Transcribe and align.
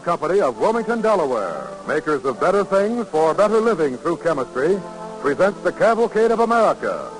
Company 0.00 0.40
of 0.40 0.58
Wilmington, 0.58 1.02
Delaware, 1.02 1.68
makers 1.86 2.24
of 2.24 2.40
better 2.40 2.64
things 2.64 3.06
for 3.08 3.34
better 3.34 3.60
living 3.60 3.98
through 3.98 4.16
chemistry, 4.18 4.80
presents 5.20 5.60
the 5.60 5.72
Cavalcade 5.72 6.30
of 6.30 6.40
America. 6.40 7.10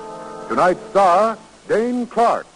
Tonight's 0.49 0.83
star, 0.89 1.37
Dane 1.67 2.07
Clark. 2.07 2.47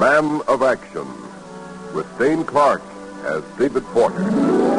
Man 0.00 0.40
of 0.48 0.62
Action, 0.62 1.06
with 1.94 2.06
Dane 2.18 2.44
Clark 2.44 2.82
as 3.24 3.42
David 3.58 3.84
Porter. 3.86 4.69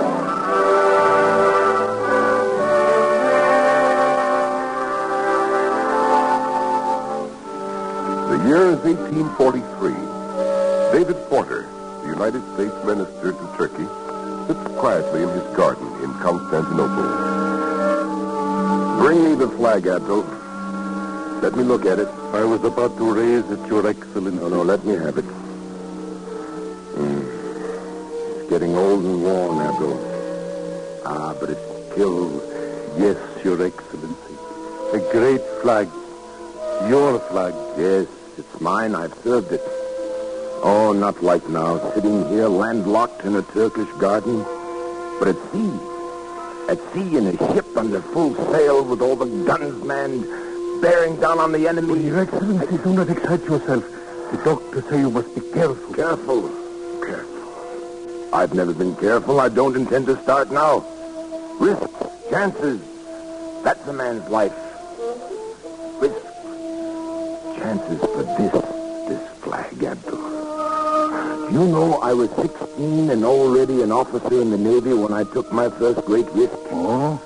Year 8.51 8.71
is 8.71 8.83
1843. 8.83 9.93
David 10.91 11.15
Porter, 11.29 11.69
the 12.03 12.09
United 12.09 12.43
States 12.53 12.75
minister 12.83 13.31
to 13.31 13.45
Turkey, 13.55 13.87
sits 14.47 14.65
quietly 14.77 15.23
in 15.23 15.29
his 15.29 15.47
garden 15.55 15.87
in 16.03 16.11
Constantinople. 16.19 17.07
Bring 18.99 19.23
me 19.23 19.35
the 19.35 19.47
flag, 19.55 19.87
Abdul. 19.87 20.23
Let 21.41 21.55
me 21.55 21.63
look 21.63 21.85
at 21.85 21.97
it. 21.99 22.09
I 22.33 22.43
was 22.43 22.61
about 22.65 22.97
to 22.97 23.13
raise 23.13 23.49
it, 23.49 23.65
Your 23.69 23.87
Excellency. 23.87 24.37
No, 24.41 24.49
no, 24.49 24.63
let 24.63 24.83
me 24.83 24.95
have 24.95 25.17
it. 25.17 25.29
Hmm. 26.97 27.21
It's 28.35 28.49
getting 28.49 28.75
old 28.75 29.05
and 29.05 29.23
worn, 29.23 29.59
Abdul. 29.61 29.97
Ah, 31.05 31.33
but 31.39 31.51
it's 31.51 31.93
still... 31.93 32.19
Yes, 32.97 33.17
Your 33.45 33.65
Excellency. 33.65 34.35
A 34.91 34.99
great 35.13 35.41
flag. 35.61 35.87
Your 36.89 37.17
flag. 37.29 37.53
Yes, 37.77 38.07
it's 38.37 38.61
mine. 38.61 38.95
I've 38.95 39.13
served 39.23 39.51
it. 39.51 39.61
Oh, 40.63 40.93
not 40.93 41.23
like 41.23 41.47
now, 41.49 41.79
sitting 41.93 42.27
here 42.29 42.47
landlocked 42.47 43.25
in 43.25 43.35
a 43.35 43.41
Turkish 43.41 43.89
garden, 43.99 44.43
but 45.19 45.29
at 45.29 45.37
sea. 45.51 45.71
At 46.69 46.79
sea 46.93 47.17
in 47.17 47.27
a 47.27 47.37
ship 47.53 47.65
under 47.75 48.01
full 48.01 48.35
sail 48.51 48.83
with 48.85 49.01
all 49.01 49.15
the 49.15 49.25
guns 49.45 49.83
manned, 49.83 50.23
bearing 50.81 51.19
down 51.19 51.39
on 51.39 51.51
the 51.51 51.67
enemy. 51.67 52.05
Your 52.05 52.21
Excellency, 52.21 52.77
do 52.77 52.93
not 52.93 53.09
excite 53.09 53.43
yourself. 53.45 53.83
The 54.31 54.37
doctor 54.45 54.81
say 54.83 54.99
you 54.99 55.09
must 55.09 55.33
be 55.33 55.41
careful. 55.51 55.93
Careful. 55.93 56.49
Careful. 57.05 58.29
I've 58.33 58.53
never 58.53 58.73
been 58.73 58.95
careful. 58.95 59.39
I 59.39 59.49
don't 59.49 59.75
intend 59.75 60.05
to 60.05 60.21
start 60.21 60.51
now. 60.51 60.85
Risks, 61.59 61.89
chances. 62.29 62.79
That's 63.63 63.85
a 63.87 63.93
man's 63.93 64.29
life. 64.29 64.53
Risks, 65.99 66.30
chances 67.61 67.99
for 67.99 68.23
this, 68.23 68.51
this 69.07 69.29
flag, 69.39 69.83
Abdul. 69.83 70.17
You 71.51 71.67
know 71.67 71.99
I 72.01 72.13
was 72.13 72.29
16 72.31 73.09
and 73.11 73.23
already 73.23 73.83
an 73.83 73.91
officer 73.91 74.41
in 74.41 74.49
the 74.49 74.57
Navy 74.57 74.93
when 74.93 75.13
I 75.13 75.23
took 75.23 75.51
my 75.51 75.69
first 75.69 76.03
great 76.05 76.27
risk? 76.31 76.53
Oh? 76.71 77.21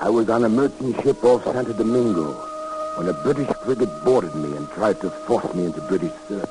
I 0.00 0.10
was 0.10 0.28
on 0.28 0.44
a 0.44 0.48
merchant 0.48 1.00
ship 1.02 1.24
off 1.24 1.44
Santo 1.44 1.72
Domingo 1.72 2.32
when 2.98 3.08
a 3.08 3.14
British 3.22 3.48
frigate 3.64 3.88
boarded 4.04 4.34
me 4.34 4.56
and 4.56 4.68
tried 4.70 5.00
to 5.00 5.10
force 5.10 5.52
me 5.54 5.64
into 5.66 5.80
British 5.82 6.12
service. 6.28 6.48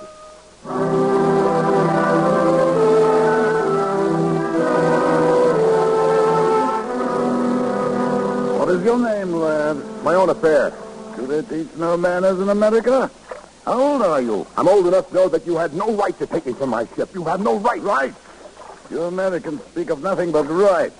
What 8.58 8.70
is 8.70 8.84
your 8.84 8.98
name, 8.98 9.34
lad? 9.34 9.78
My 10.04 10.16
own 10.16 10.30
affair. 10.30 10.74
Do 11.16 11.28
they 11.28 11.42
teach 11.44 11.76
no 11.78 11.98
manners 11.98 12.40
in 12.40 12.50
America? 12.50 13.12
How 13.68 13.78
old 13.82 14.02
are 14.02 14.22
you? 14.22 14.48
I'm 14.56 14.66
old 14.66 14.88
enough 14.88 15.10
to 15.10 15.14
know 15.14 15.28
that 15.28 15.46
you 15.46 15.58
had 15.58 15.74
no 15.74 15.92
right 15.92 16.18
to 16.20 16.26
take 16.26 16.46
me 16.46 16.54
from 16.54 16.70
my 16.70 16.88
ship. 16.96 17.14
You 17.14 17.26
have 17.26 17.42
no 17.42 17.60
right. 17.60 17.82
Right? 17.82 18.14
You 18.90 19.02
Americans 19.02 19.62
speak 19.64 19.90
of 19.90 20.02
nothing 20.02 20.32
but 20.32 20.44
right. 20.44 20.94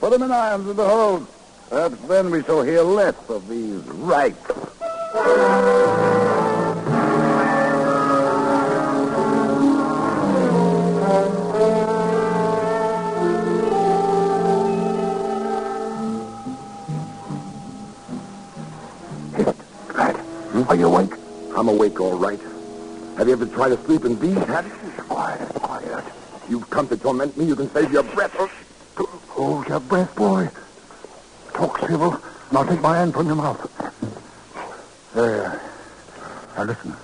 Put 0.00 0.12
them 0.12 0.22
in 0.22 0.30
irons 0.30 0.74
the 0.74 0.88
hold. 0.88 1.26
Perhaps 1.68 2.00
then 2.08 2.30
we 2.30 2.42
shall 2.44 2.62
hear 2.62 2.80
less 2.80 3.14
of 3.28 3.46
these 3.50 3.82
rights. 4.00 4.40
Are 20.66 20.76
you 20.76 20.86
awake? 20.86 21.23
I'm 21.54 21.68
awake, 21.68 22.00
all 22.00 22.18
right. 22.18 22.40
Have 23.16 23.28
you 23.28 23.32
ever 23.34 23.46
tried 23.46 23.68
to 23.68 23.78
sleep 23.84 24.04
in 24.04 24.18
these 24.18 24.34
habits? 24.34 24.74
Quiet, 25.06 25.48
quiet. 25.54 26.04
You've 26.48 26.68
come 26.68 26.88
to 26.88 26.96
torment 26.96 27.36
me. 27.36 27.44
You 27.44 27.54
can 27.54 27.70
save 27.70 27.92
your 27.92 28.02
breath. 28.02 28.34
Hold 29.28 29.68
your 29.68 29.80
breath, 29.80 30.14
boy. 30.16 30.48
Talk 31.52 31.78
civil, 31.80 32.12
and 32.14 32.58
I'll 32.58 32.66
take 32.66 32.80
my 32.80 32.96
hand 32.96 33.14
from 33.14 33.26
your 33.26 33.36
mouth. 33.36 33.70
There. 35.14 35.60
Now 36.56 36.64
listen. 36.64 36.94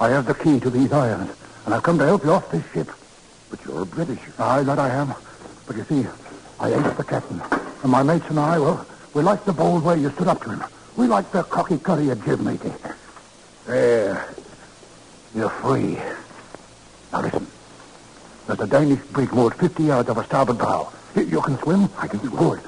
I 0.00 0.10
have 0.10 0.26
the 0.26 0.34
key 0.34 0.58
to 0.60 0.70
these 0.70 0.92
irons, 0.92 1.30
and 1.64 1.74
I've 1.74 1.82
come 1.82 1.98
to 1.98 2.04
help 2.04 2.24
you 2.24 2.32
off 2.32 2.50
this 2.50 2.64
ship. 2.72 2.90
But 3.50 3.64
you're 3.64 3.82
a 3.82 3.86
Britisher. 3.86 4.32
Aye, 4.38 4.62
that 4.64 4.78
I 4.78 4.88
am. 4.90 5.14
But 5.66 5.76
you 5.76 5.84
see, 5.84 6.06
I 6.58 6.72
ain't 6.72 6.96
the 6.96 7.04
captain. 7.04 7.40
And 7.82 7.92
my 7.92 8.02
mates 8.02 8.28
and 8.28 8.40
I, 8.40 8.58
well, 8.58 8.86
we 9.14 9.22
like 9.22 9.44
the 9.44 9.52
bold 9.52 9.84
way 9.84 9.98
you 9.98 10.10
stood 10.10 10.28
up 10.28 10.42
to 10.42 10.50
him. 10.50 10.64
We 10.96 11.06
like 11.06 11.30
the 11.30 11.44
cocky 11.44 11.78
cut 11.78 11.98
of 11.98 12.04
your 12.04 12.16
jib, 12.16 12.40
matey. 12.40 12.72
There. 13.68 14.26
You're 15.34 15.50
free. 15.50 15.98
Now 17.12 17.20
listen. 17.20 17.46
There's 18.46 18.60
a 18.60 18.66
Danish 18.66 19.00
brig 19.12 19.30
moored 19.30 19.54
50 19.56 19.82
yards 19.84 20.08
of 20.08 20.16
our 20.16 20.24
starboard 20.24 20.56
bow. 20.56 20.90
You- 21.14 21.24
You 21.24 21.42
can 21.42 21.58
swim? 21.58 21.90
I 21.98 22.08
can 22.08 22.18
swim. 22.20 22.34
Good. 22.34 22.60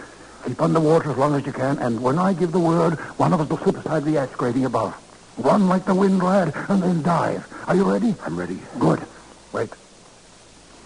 Keep 0.44 0.60
under 0.60 0.78
water 0.78 1.10
as 1.10 1.16
long 1.16 1.34
as 1.34 1.46
you 1.46 1.52
can, 1.52 1.78
and 1.78 2.02
when 2.02 2.18
I 2.18 2.34
give 2.34 2.52
the 2.52 2.58
word, 2.60 2.98
one 3.16 3.32
of 3.32 3.40
us 3.40 3.48
will 3.48 3.56
slip 3.56 3.78
aside 3.78 4.04
the 4.04 4.18
ash 4.18 4.28
grating 4.36 4.66
above. 4.66 4.92
Run 5.38 5.68
like 5.70 5.86
the 5.86 5.94
wind, 5.94 6.22
lad, 6.22 6.52
and 6.68 6.82
then 6.82 7.00
dive. 7.02 7.46
Are 7.66 7.74
you 7.74 7.84
ready? 7.90 8.14
I'm 8.26 8.38
ready. 8.38 8.60
Good. 8.78 9.00
Wait. 9.52 9.70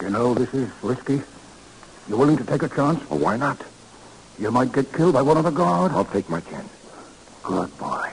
You 0.00 0.10
know 0.10 0.32
this 0.34 0.54
is 0.54 0.68
risky. 0.82 1.22
You 2.08 2.16
willing 2.16 2.36
to 2.36 2.44
take 2.44 2.62
a 2.62 2.68
chance? 2.68 3.00
Well, 3.10 3.18
why 3.18 3.36
not? 3.36 3.58
You 4.38 4.52
might 4.52 4.70
get 4.72 4.92
killed 4.92 5.14
by 5.14 5.22
one 5.22 5.38
of 5.38 5.44
the 5.44 5.50
guard. 5.50 5.90
I'll 5.90 6.04
take 6.04 6.28
my 6.30 6.38
chance. 6.40 6.70
Good 7.42 7.76
boy. 7.78 8.10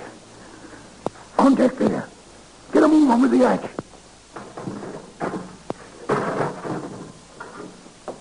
On 1.41 1.55
deck 1.55 1.75
there. 1.77 2.07
Get 2.71 2.83
a 2.83 2.87
move 2.87 3.09
on 3.09 3.21
with 3.23 3.31
the 3.31 3.39
hatch. 3.39 3.65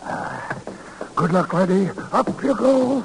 Ah, 0.02 0.56
Good 1.16 1.32
luck, 1.32 1.52
laddie. 1.52 1.90
Up 2.12 2.42
you 2.42 2.54
go. 2.54 3.04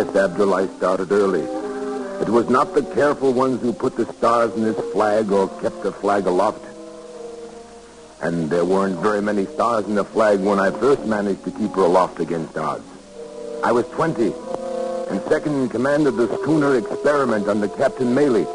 Yes, 0.00 0.16
Abdul, 0.16 0.54
I 0.54 0.66
started 0.78 1.12
early. 1.12 1.42
It 2.22 2.28
was 2.30 2.48
not 2.48 2.72
the 2.72 2.82
careful 2.82 3.34
ones 3.34 3.60
who 3.60 3.74
put 3.74 3.98
the 3.98 4.10
stars 4.14 4.50
in 4.54 4.62
this 4.62 4.80
flag 4.92 5.30
or 5.30 5.46
kept 5.60 5.82
the 5.82 5.92
flag 5.92 6.24
aloft. 6.24 6.64
And 8.22 8.48
there 8.48 8.64
weren't 8.64 8.98
very 9.00 9.20
many 9.20 9.44
stars 9.44 9.84
in 9.84 9.96
the 9.96 10.04
flag 10.06 10.40
when 10.40 10.58
I 10.58 10.70
first 10.70 11.04
managed 11.04 11.44
to 11.44 11.50
keep 11.50 11.72
her 11.72 11.82
aloft 11.82 12.18
against 12.18 12.56
odds. 12.56 12.82
I 13.62 13.72
was 13.72 13.86
20 13.88 14.32
and 15.10 15.20
second 15.28 15.52
in 15.60 15.68
command 15.68 16.06
of 16.06 16.16
the 16.16 16.34
schooner 16.38 16.76
Experiment 16.76 17.46
under 17.46 17.68
Captain 17.68 18.14
Maley. 18.14 18.46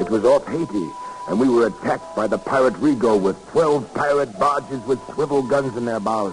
It 0.00 0.08
was 0.08 0.24
off 0.24 0.46
Haiti, 0.46 0.88
and 1.28 1.38
we 1.38 1.50
were 1.50 1.66
attacked 1.66 2.16
by 2.16 2.28
the 2.28 2.38
pirate 2.38 2.80
Rigaud 2.80 3.20
with 3.20 3.36
12 3.50 3.92
pirate 3.92 4.38
barges 4.38 4.82
with 4.86 5.04
swivel 5.12 5.42
guns 5.42 5.76
in 5.76 5.84
their 5.84 6.00
bows. 6.00 6.32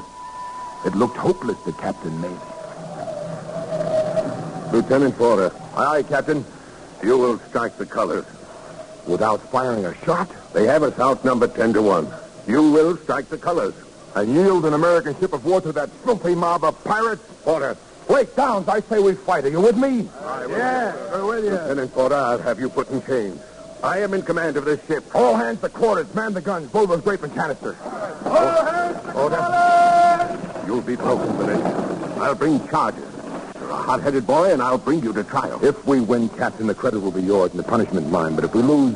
It 0.85 0.95
looked 0.95 1.17
hopeless 1.17 1.61
to 1.63 1.73
Captain 1.73 2.17
Maley. 2.21 2.54
Lieutenant 4.75 5.17
Porter. 5.17 5.53
Aye, 5.77 5.99
aye, 5.99 6.03
Captain. 6.03 6.43
You 7.01 7.17
will 7.17 7.39
strike 7.47 7.77
the 7.77 7.85
colors. 7.85 8.25
Without 9.07 9.39
firing 9.49 9.85
a 9.85 9.95
shot? 10.03 10.29
They 10.51 10.65
have 10.65 10.83
us 10.83 10.99
outnumbered 10.99 11.55
ten 11.55 11.71
to 11.73 11.81
one. 11.81 12.07
You 12.45 12.71
will 12.71 12.97
strike 12.97 13.29
the 13.29 13.37
colors. 13.37 13.73
And 14.15 14.33
yield 14.33 14.65
an 14.65 14.73
American 14.73 15.17
ship 15.17 15.31
of 15.31 15.45
war 15.45 15.61
to 15.61 15.71
that 15.71 15.89
filthy 16.03 16.35
mob 16.35 16.65
of 16.65 16.83
pirates? 16.83 17.23
Porter. 17.43 17.77
Break 18.07 18.35
downs. 18.35 18.67
I 18.67 18.81
say 18.81 18.99
we 18.99 19.13
fight. 19.13 19.45
Are 19.45 19.49
you 19.49 19.61
with 19.61 19.77
me? 19.77 20.09
Yes, 20.49 20.95
we're 21.13 21.25
with 21.25 21.45
you. 21.45 21.51
Lieutenant 21.51 21.93
Porter, 21.93 22.15
I'll 22.15 22.39
have 22.39 22.59
you 22.59 22.67
put 22.67 22.89
in 22.91 23.01
chains. 23.03 23.39
I 23.81 23.99
am 23.99 24.13
in 24.13 24.23
command 24.23 24.57
of 24.57 24.65
this 24.65 24.85
ship. 24.87 25.05
All 25.15 25.35
hands 25.35 25.61
to 25.61 25.69
quarters. 25.69 26.13
Man 26.13 26.33
the 26.33 26.41
guns. 26.41 26.69
Blow 26.69 26.85
those 26.85 27.01
grape 27.01 27.23
and 27.23 27.33
canisters. 27.33 27.77
All 28.25 28.65
hands 28.65 29.01
to 29.03 29.13
Order. 29.13 30.67
You'll 30.67 30.81
be 30.81 30.97
broken 30.97 31.33
for 31.37 31.43
this. 31.43 32.17
I'll 32.17 32.35
bring 32.35 32.67
charges. 32.67 33.14
You're 33.65 33.73
a 33.73 33.77
hot-headed 33.77 34.27
boy, 34.27 34.53
and 34.53 34.61
I'll 34.61 34.77
bring 34.77 35.01
you 35.01 35.11
to 35.13 35.23
trial. 35.23 35.59
If 35.65 35.87
we 35.87 35.99
win, 35.99 36.29
Captain, 36.29 36.67
the 36.67 36.75
credit 36.75 36.99
will 36.99 37.09
be 37.09 37.23
yours 37.23 37.49
and 37.49 37.59
the 37.59 37.63
punishment 37.63 38.11
mine. 38.11 38.35
But 38.35 38.43
if 38.43 38.53
we 38.53 38.61
lose, 38.61 38.95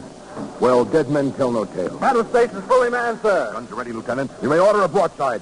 well, 0.60 0.86
dead 0.86 1.10
men 1.10 1.34
tell 1.34 1.52
no 1.52 1.66
tale. 1.66 1.98
Battle 1.98 2.24
station's 2.26 2.64
fully 2.66 2.92
manned, 2.92 3.20
sir. 3.24 3.52
Guns 3.52 3.72
are 3.72 3.76
ready, 3.76 3.94
Lieutenant. 3.94 4.30
You 4.44 4.50
may 4.50 4.60
order 4.60 4.84
a 4.84 4.88
broadside. 4.88 5.42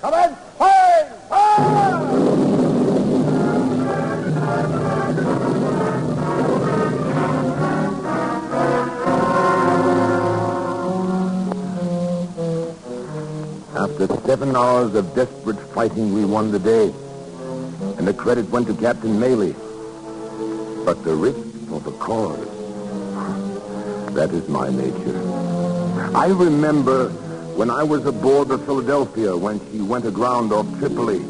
Come 0.00 0.14
in. 0.14 0.34
Fire! 0.56 1.12
Fire! 1.28 2.00
After 13.76 14.06
seven 14.26 14.56
hours 14.56 14.94
of 14.94 15.14
desperate 15.14 15.60
fighting, 15.74 16.14
we 16.14 16.24
won 16.24 16.50
the 16.50 16.58
day. 16.58 16.94
And 18.04 18.14
the 18.14 18.22
credit 18.22 18.50
went 18.50 18.66
to 18.66 18.74
Captain 18.74 19.18
Maley. 19.18 19.54
But 20.84 21.02
the 21.04 21.14
risk 21.14 21.40
for 21.70 21.80
the 21.80 21.92
cause, 21.92 22.36
that 24.12 24.28
is 24.30 24.46
my 24.46 24.68
nature. 24.68 25.22
I 26.14 26.26
remember 26.26 27.08
when 27.56 27.70
I 27.70 27.82
was 27.82 28.04
aboard 28.04 28.48
the 28.48 28.58
Philadelphia 28.58 29.34
when 29.34 29.58
she 29.72 29.80
went 29.80 30.04
aground 30.04 30.52
off 30.52 30.66
Tripoli. 30.78 31.24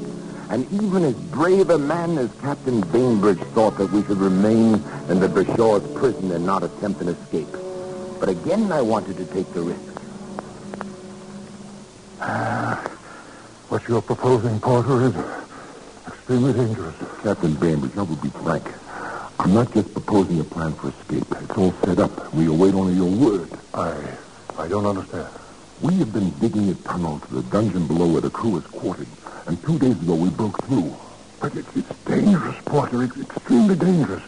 And 0.51 0.67
even 0.73 1.05
as 1.05 1.15
brave 1.15 1.71
a 1.71 1.79
man 1.79 2.19
as 2.19 2.33
Captain 2.41 2.81
Bainbridge 2.81 3.39
thought 3.55 3.79
that 3.79 3.93
we 3.93 4.03
should 4.03 4.19
remain 4.19 4.83
in 5.09 5.21
the 5.21 5.29
Bashaw's 5.29 5.89
prison 5.97 6.33
and 6.33 6.45
not 6.45 6.65
attempt 6.65 7.01
an 7.01 7.07
escape. 7.07 7.53
But 8.19 8.31
again, 8.31 8.73
I 8.73 8.83
wanted 8.83 9.17
to 9.19 9.25
take 9.27 9.47
the 9.53 9.63
risk. 9.63 10.01
Ah, 12.21 12.83
what 13.69 13.87
you're 13.87 14.03
proposing, 14.03 14.59
Porter, 14.59 15.03
is 15.03 15.44
extremely 16.25 16.55
dangerous. 16.55 16.95
Captain 17.23 17.53
Bainbridge, 17.53 17.99
I 17.99 18.03
will 18.03 18.17
be 18.17 18.31
frank. 18.31 18.65
I'm 19.39 19.53
not 19.53 19.71
just 19.75 19.93
proposing 19.93 20.41
a 20.41 20.45
plan 20.45 20.73
for 20.73 20.89
escape. 20.89 21.27
It's 21.43 21.59
all 21.59 21.73
set 21.85 21.99
up. 21.99 22.33
We 22.33 22.47
await 22.47 22.73
only 22.73 22.95
your 22.95 23.11
word. 23.11 23.51
I, 23.75 23.95
I 24.57 24.67
don't 24.67 24.87
understand. 24.87 25.29
We 25.83 25.93
have 25.97 26.15
been 26.15 26.31
digging 26.41 26.71
a 26.71 26.75
tunnel 26.77 27.19
to 27.19 27.35
the 27.35 27.43
dungeon 27.51 27.87
below 27.87 28.11
where 28.11 28.23
the 28.23 28.31
crew 28.31 28.57
is 28.57 28.67
quartered. 28.69 29.07
And 29.47 29.63
two 29.65 29.79
days 29.79 30.01
ago, 30.01 30.15
we 30.15 30.31
broke 30.31 30.65
through. 30.65 30.97
But 31.43 31.57
it's, 31.57 31.77
it's 31.77 31.95
dangerous, 32.07 32.57
Porter. 32.65 33.03
It's 33.03 33.21
extremely 33.21 33.75
dangerous. 33.75 34.23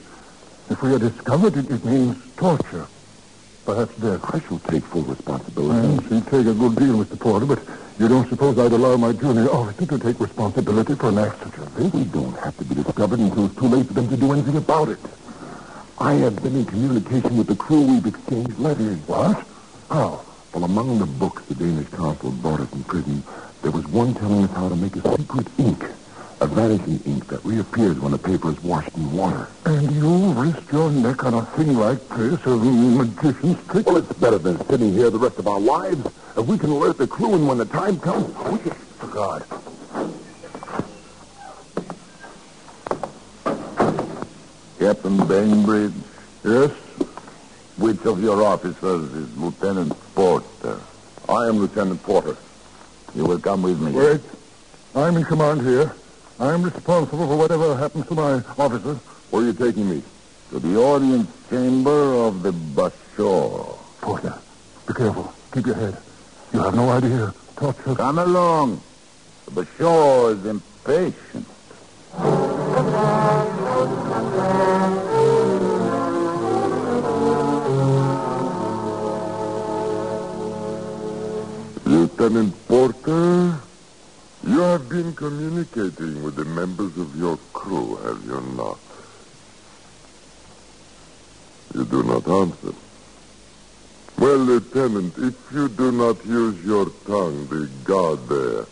If 0.68 0.82
we 0.82 0.94
are 0.94 0.98
discovered, 0.98 1.56
it, 1.56 1.70
it 1.70 1.82
means 1.82 2.18
torture. 2.36 2.88
Perhaps 3.64 3.96
death. 3.96 4.34
I 4.34 4.40
shall 4.40 4.58
take 4.58 4.84
full 4.84 5.00
responsibility. 5.00 5.88
Yes, 5.88 6.10
you 6.10 6.20
take 6.20 6.46
a 6.46 6.52
good 6.52 6.76
deal, 6.76 7.02
Mr. 7.02 7.18
Porter, 7.18 7.46
but 7.46 7.60
you 7.98 8.08
don't 8.08 8.28
suppose 8.28 8.58
I'd 8.58 8.72
allow 8.72 8.96
my 8.96 9.12
junior 9.12 9.48
officer 9.48 9.86
to 9.86 9.98
take 9.98 10.20
responsibility 10.20 10.94
for 10.94 11.08
an 11.08 11.18
act 11.18 11.42
such 11.42 11.58
as 11.58 11.72
this? 11.74 11.92
We 11.92 12.04
don't 12.04 12.36
have 12.38 12.56
to 12.58 12.64
be 12.64 12.74
discovered 12.74 13.18
until 13.18 13.46
it's 13.46 13.54
too 13.56 13.68
late 13.68 13.86
for 13.86 13.94
them 13.94 14.08
to 14.08 14.16
do 14.16 14.32
anything 14.32 14.56
about 14.56 14.88
it. 14.88 14.98
I 15.98 16.12
have 16.14 16.42
been 16.42 16.56
in 16.56 16.66
communication 16.66 17.38
with 17.38 17.46
the 17.46 17.56
crew. 17.56 17.80
We've 17.80 18.06
exchanged 18.06 18.58
letters. 18.58 18.98
What? 19.06 19.46
How? 19.88 20.20
Well, 20.52 20.64
among 20.64 20.98
the 20.98 21.06
books 21.06 21.42
the 21.46 21.54
Danish 21.54 21.88
consul 21.88 22.32
brought 22.32 22.60
us 22.60 22.72
in 22.72 22.84
prison, 22.84 23.22
there 23.62 23.70
was 23.70 23.86
one 23.86 24.12
telling 24.14 24.44
us 24.44 24.50
how 24.50 24.68
to 24.68 24.76
make 24.76 24.96
a 24.96 25.16
secret 25.16 25.46
ink. 25.58 25.84
A 26.40 26.46
vanishing 26.46 27.00
ink 27.06 27.28
that 27.28 27.42
reappears 27.44 27.98
when 27.98 28.12
the 28.12 28.18
paper 28.18 28.50
is 28.50 28.62
washed 28.62 28.94
in 28.96 29.10
water. 29.12 29.48
And 29.64 29.90
you 29.92 30.32
risk 30.34 30.70
your 30.70 30.90
neck 30.90 31.24
on 31.24 31.34
a 31.34 31.42
thing 31.42 31.74
like 31.78 32.06
this, 32.10 32.44
a 32.44 32.56
magician's 32.56 33.66
trick? 33.68 33.86
Well, 33.86 33.96
it's 33.96 34.12
better 34.14 34.38
than 34.38 34.58
sitting 34.66 34.92
here 34.92 35.08
the 35.08 35.18
rest 35.18 35.38
of 35.38 35.48
our 35.48 35.58
lives. 35.60 36.04
If 36.36 36.46
we 36.46 36.58
can 36.58 36.70
alert 36.70 36.98
the 36.98 37.06
crew, 37.06 37.34
and 37.34 37.48
when 37.48 37.56
the 37.58 37.64
time 37.64 37.98
comes, 37.98 38.26
we 38.50 38.58
can... 38.58 38.72
For 38.72 39.06
God. 39.08 39.44
Captain 44.78 45.16
Bainbridge, 45.26 45.92
Yes? 46.44 46.70
which 47.78 48.04
of 48.06 48.22
your 48.22 48.42
officers 48.42 49.12
is 49.12 49.36
Lieutenant 49.36 49.92
Porter? 50.14 50.80
I 51.28 51.48
am 51.48 51.58
Lieutenant 51.58 52.02
Porter. 52.02 52.36
You 53.14 53.24
will 53.24 53.38
come 53.38 53.62
with 53.62 53.80
me. 53.80 53.92
Wait. 53.92 54.20
I'm 54.94 55.16
in 55.16 55.24
command 55.24 55.62
here. 55.62 55.92
I'm 56.38 56.62
responsible 56.62 57.26
for 57.26 57.36
whatever 57.36 57.74
happens 57.76 58.06
to 58.08 58.14
my 58.14 58.42
officer. 58.58 58.94
Where 59.30 59.42
are 59.42 59.46
you 59.46 59.52
taking 59.54 59.88
me? 59.88 60.02
To 60.50 60.58
the 60.58 60.76
audience 60.76 61.30
chamber 61.48 62.14
of 62.14 62.42
the 62.42 62.52
Bashaw. 62.52 63.78
Porter, 64.02 64.38
be 64.86 64.92
careful. 64.92 65.32
Keep 65.52 65.66
your 65.66 65.74
head. 65.76 65.96
You 66.52 66.62
have 66.62 66.74
no 66.74 66.90
idea. 66.90 67.32
Torture. 67.56 67.94
Come 67.94 68.18
along. 68.18 68.82
The 69.46 69.62
Bashaw 69.62 70.34
is 70.34 70.44
impatient. 70.44 71.46
Lieutenant 81.86 82.68
Porter, 82.68 83.58
you 84.56 84.62
have 84.62 84.88
been 84.88 85.14
communicating 85.14 86.22
with 86.22 86.36
the 86.36 86.44
members 86.46 86.96
of 86.96 87.14
your 87.14 87.36
crew, 87.52 87.96
have 87.96 88.24
you 88.24 88.40
not? 88.56 88.78
You 91.74 91.84
do 91.84 92.02
not 92.02 92.26
answer. 92.26 92.72
Well, 94.18 94.38
Lieutenant, 94.38 95.18
if 95.18 95.52
you 95.52 95.68
do 95.68 95.92
not 95.92 96.24
use 96.24 96.64
your 96.64 96.86
tongue, 97.06 97.46
the 97.48 97.68
guard 97.84 98.26
there, 98.28 98.64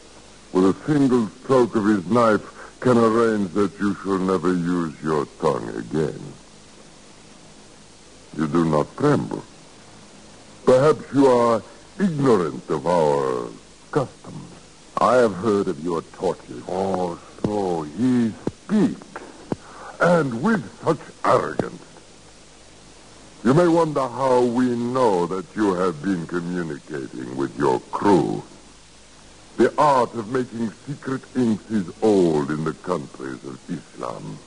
with 0.54 0.74
a 0.74 0.86
single 0.86 1.28
stroke 1.42 1.76
of 1.76 1.84
his 1.84 2.06
knife, 2.06 2.80
can 2.80 2.96
arrange 2.96 3.50
that 3.50 3.78
you 3.78 3.94
shall 3.96 4.18
never 4.20 4.54
use 4.54 4.94
your 5.02 5.26
tongue 5.38 5.68
again. 5.68 6.22
You 8.38 8.46
do 8.46 8.64
not 8.64 8.96
tremble. 8.96 9.44
Perhaps 10.64 11.12
you 11.12 11.26
are 11.26 11.62
ignorant 12.00 12.70
of 12.70 12.86
our 12.86 13.50
customs. 13.90 14.63
I 14.98 15.16
have 15.16 15.34
heard 15.34 15.68
of 15.68 15.80
your 15.80 16.02
tortures. 16.02 16.62
Oh, 16.68 17.20
so 17.42 17.82
he 17.82 18.32
speaks. 18.64 19.00
And 20.00 20.42
with 20.42 20.62
such 20.82 21.00
arrogance. 21.24 21.82
You 23.44 23.54
may 23.54 23.68
wonder 23.68 24.00
how 24.00 24.42
we 24.42 24.74
know 24.74 25.26
that 25.26 25.44
you 25.54 25.74
have 25.74 26.02
been 26.02 26.26
communicating 26.26 27.36
with 27.36 27.56
your 27.58 27.80
crew. 27.80 28.42
The 29.56 29.72
art 29.78 30.14
of 30.14 30.28
making 30.28 30.72
secret 30.86 31.22
inks 31.36 31.70
is 31.70 31.86
old 32.02 32.50
in 32.50 32.64
the 32.64 32.72
countries 32.72 33.44
of 33.44 33.58
Islam. 33.68 34.38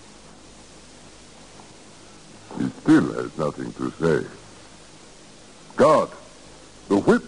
He 2.57 2.69
still 2.81 3.13
has 3.13 3.37
nothing 3.37 3.71
to 3.73 3.91
say. 3.99 4.27
God, 5.75 6.09
the 6.89 6.97
whip. 6.97 7.23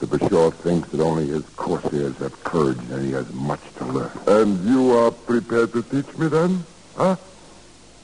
The 0.00 0.06
Bashaw 0.06 0.50
thinks 0.50 0.88
that 0.88 1.00
only 1.02 1.26
his 1.28 1.44
corsairs 1.56 2.16
have 2.18 2.42
courage 2.42 2.78
and 2.90 3.04
he 3.04 3.12
has 3.12 3.30
much 3.34 3.60
to 3.76 3.84
learn. 3.84 4.10
And 4.26 4.64
you 4.64 4.96
are 4.96 5.10
prepared 5.10 5.74
to 5.74 5.82
teach 5.82 6.16
me 6.16 6.28
then? 6.28 6.64
Huh? 6.96 7.16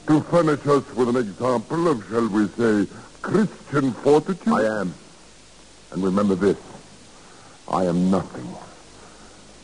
To 0.05 0.21
furnish 0.21 0.65
us 0.67 0.83
with 0.93 1.09
an 1.09 1.15
example 1.15 1.87
of, 1.87 2.07
shall 2.07 2.27
we 2.27 2.47
say, 2.49 2.87
Christian 3.23 3.93
fortitude? 3.93 4.53
I 4.53 4.81
am. 4.81 4.93
And 5.91 6.03
remember 6.03 6.35
this. 6.35 6.57
I 7.67 7.85
am 7.85 8.11
nothing. 8.11 8.47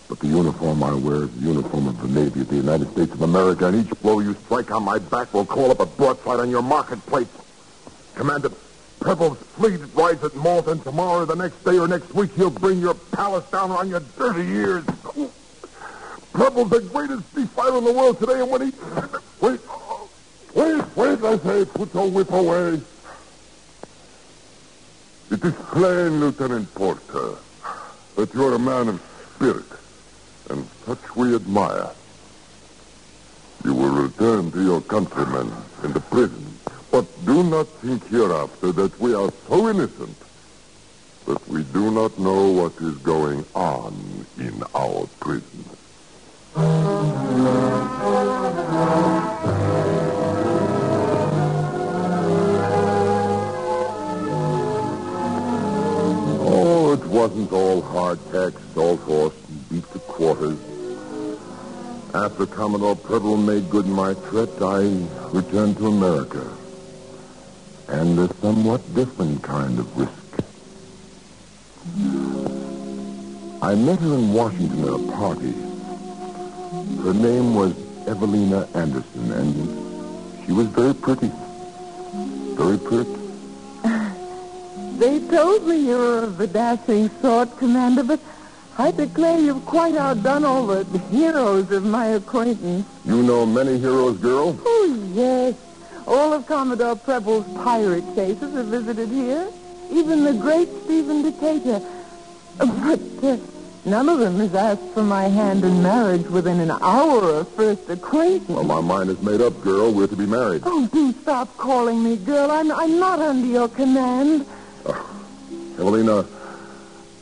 But 0.10 0.20
the 0.20 0.28
uniform 0.28 0.84
I 0.84 0.94
wear 0.96 1.24
is 1.24 1.36
the 1.36 1.48
uniform 1.48 1.88
of 1.88 2.02
the 2.02 2.08
Navy 2.08 2.42
of 2.42 2.50
the 2.50 2.56
United 2.56 2.92
States 2.94 3.14
of 3.14 3.22
America, 3.22 3.68
and 3.68 3.86
each 3.86 4.02
blow 4.02 4.20
you 4.20 4.34
strike 4.46 4.72
on 4.72 4.84
my 4.84 4.98
back 4.98 5.34
will 5.36 5.46
call 5.46 5.70
up 5.70 5.80
a 5.80 5.86
broadside 5.86 6.40
on 6.40 6.50
your 6.50 6.64
marketplace. 6.64 7.28
Commander 8.16 8.50
Preble's 9.04 9.38
fleet 9.38 9.82
rides 9.96 10.24
at 10.24 10.34
and 10.34 10.82
tomorrow, 10.82 11.26
the 11.26 11.36
next 11.36 11.62
day, 11.66 11.78
or 11.78 11.90
next 11.90 12.16
week, 12.16 12.32
he'll 12.36 12.50
bring 12.50 12.80
your 12.80 12.94
palace 12.94 13.44
down 13.52 13.70
on 13.70 13.90
your 13.90 14.00
dirty 14.18 14.48
ears. 14.48 14.86
Preble's 16.32 16.70
the 16.70 16.80
greatest 16.80 17.36
sea 17.36 17.46
fighter 17.48 17.80
in 17.80 17.84
the 17.84 17.92
world 17.92 18.18
today, 18.18 18.40
and 18.40 18.50
when 18.50 18.62
he... 18.62 18.72
Wait, 19.42 19.60
wait, 20.56 20.96
wait, 20.96 21.22
I 21.22 21.38
say, 21.40 21.66
put 21.66 21.94
your 21.94 22.10
whip 22.10 22.32
away. 22.32 22.82
It 25.32 25.44
is 25.44 25.54
plain, 25.54 26.22
Lieutenant 26.22 26.74
Porter, 26.74 27.36
that 28.16 28.34
you're 28.34 28.56
a 28.56 28.60
man 28.60 28.88
of 28.88 29.02
spirit, 29.36 29.66
and 30.50 30.66
such 30.86 31.14
we 31.18 31.36
admire. 31.36 31.90
You 33.66 33.74
will 33.74 34.04
return 34.04 34.50
to 34.54 34.64
your 34.64 34.80
countrymen 34.80 35.52
in 35.84 35.92
the 35.92 36.00
prison, 36.00 36.53
but 36.94 37.26
do 37.26 37.42
not 37.42 37.68
think 37.82 38.08
hereafter 38.10 38.72
that 38.72 39.00
we 39.00 39.16
are 39.16 39.32
so 39.48 39.68
innocent 39.68 40.16
that 41.26 41.48
we 41.48 41.64
do 41.64 41.90
not 41.90 42.20
know 42.20 42.52
what 42.52 42.74
is 42.80 42.96
going 43.00 43.44
on 43.56 43.96
in 44.38 44.64
our 44.76 45.08
prisons. 45.20 45.76
Oh, 56.46 56.94
it 56.94 57.06
wasn't 57.08 57.52
all 57.52 57.82
hard 57.82 58.20
tack, 58.32 58.54
salt 58.76 59.00
horse, 59.00 59.34
and 59.50 59.70
beat 59.70 59.92
to 59.94 60.00
quarters. 60.00 60.60
After 62.14 62.46
Commodore 62.46 62.96
Preble 62.96 63.38
made 63.38 63.72
good 63.72 63.88
my 63.88 64.14
threat, 64.14 64.62
I 64.62 65.08
returned 65.32 65.78
to 65.78 65.88
America. 65.88 66.46
And 67.88 68.20
a 68.20 68.34
somewhat 68.36 68.82
different 68.96 69.44
kind 69.44 69.78
of 69.80 69.98
risk. 69.98 70.12
I 73.62 73.76
met 73.76 74.00
her 74.00 74.14
in 74.14 74.34
Washington 74.34 74.84
at 74.84 74.94
a 74.94 75.12
party. 75.12 75.54
Her 77.04 77.14
name 77.14 77.56
was 77.56 77.74
Evelina 78.08 78.68
Anderson, 78.74 79.32
and 79.32 80.46
she 80.46 80.52
was 80.52 80.68
very 80.68 80.94
pretty. 80.94 81.32
Very 82.56 82.78
pretty. 82.78 83.16
They 84.98 85.20
told 85.28 85.68
me 85.68 85.78
you 85.88 85.98
were 85.98 86.24
of 86.24 86.38
the 86.38 86.48
dashing 86.48 87.10
sort, 87.20 87.58
Commander, 87.58 88.04
but 88.04 88.20
I 88.78 88.92
declare 88.92 89.40
you've 89.40 89.66
quite 89.66 89.96
outdone 89.96 90.46
all 90.46 90.66
the 90.68 90.84
heroes 91.12 91.72
of 91.72 91.84
my 91.84 92.06
acquaintance. 92.08 92.86
You 93.06 93.22
know 93.24 93.46
many 93.46 93.78
heroes, 93.80 94.18
girl? 94.18 94.58
Oh, 94.66 95.10
yes. 95.14 95.56
All 96.08 96.34
of 96.34 96.46
Commodore 96.46 96.96
Preble's 96.96 97.46
pirate 97.64 98.04
cases 98.16 98.56
are 98.56 98.64
visited 98.64 99.10
here. 99.10 99.50
Even 99.92 100.24
the 100.24 100.34
great 100.34 100.70
Stephen 100.84 101.22
Decatur. 101.22 101.82
But 102.58 103.00
uh, 103.24 103.38
none 103.86 104.10
of 104.10 104.20
them 104.20 104.38
has 104.38 104.54
asked 104.54 104.94
for 104.94 105.04
my 105.04 105.24
hand 105.24 105.64
in 105.64 105.82
marriage 105.82 106.26
within 106.28 106.60
an 106.60 106.72
hour 106.72 107.40
of 107.40 107.48
first 107.50 107.90
acquaintance. 107.90 108.50
Well, 108.50 108.64
my 108.64 108.82
mind 108.82 109.10
is 109.10 109.22
made 109.22 109.42
up, 109.42 109.60
girl. 109.62 109.92
We're 109.92 110.08
to 110.08 110.16
be 110.16 110.26
married. 110.26 110.64
Oh, 110.66 110.88
do 110.88 111.14
stop 111.14 111.56
calling 111.58 112.04
me 112.04 112.18
girl. 112.18 112.52
I'm, 112.52 112.72
I'm 112.72 113.00
not 113.00 113.20
under 113.20 113.48
your 113.48 113.70
command. 113.70 114.46
Evelina, 115.78 116.26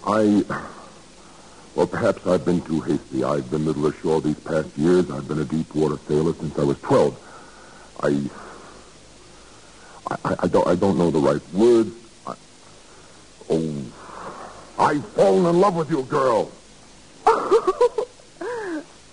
I... 0.06 0.44
Well, 1.74 1.88
perhaps 1.88 2.28
I've 2.28 2.44
been 2.44 2.62
too 2.62 2.82
hasty. 2.82 3.24
I've 3.24 3.50
been 3.50 3.66
little 3.66 3.88
ashore 3.88 4.20
these 4.22 4.40
past 4.40 4.78
years. 4.78 5.10
I've 5.10 5.28
been 5.28 5.40
a 5.40 5.46
deep 5.46 5.74
water 5.74 5.98
sailor 6.08 6.34
since 6.34 6.58
I 6.60 6.64
was 6.64 6.80
12. 6.82 7.18
I... 8.04 8.30
I, 10.24 10.36
I 10.40 10.48
don't, 10.48 10.68
I 10.68 10.76
don't 10.76 10.98
know 10.98 11.10
the 11.12 11.20
right 11.20 11.42
word. 11.54 11.92
I, 12.28 12.34
oh, 13.50 13.84
I've 14.78 15.06
fallen 15.10 15.46
in 15.46 15.60
love 15.60 15.76
with 15.76 15.90
you, 15.90 16.04
girl. 16.04 16.52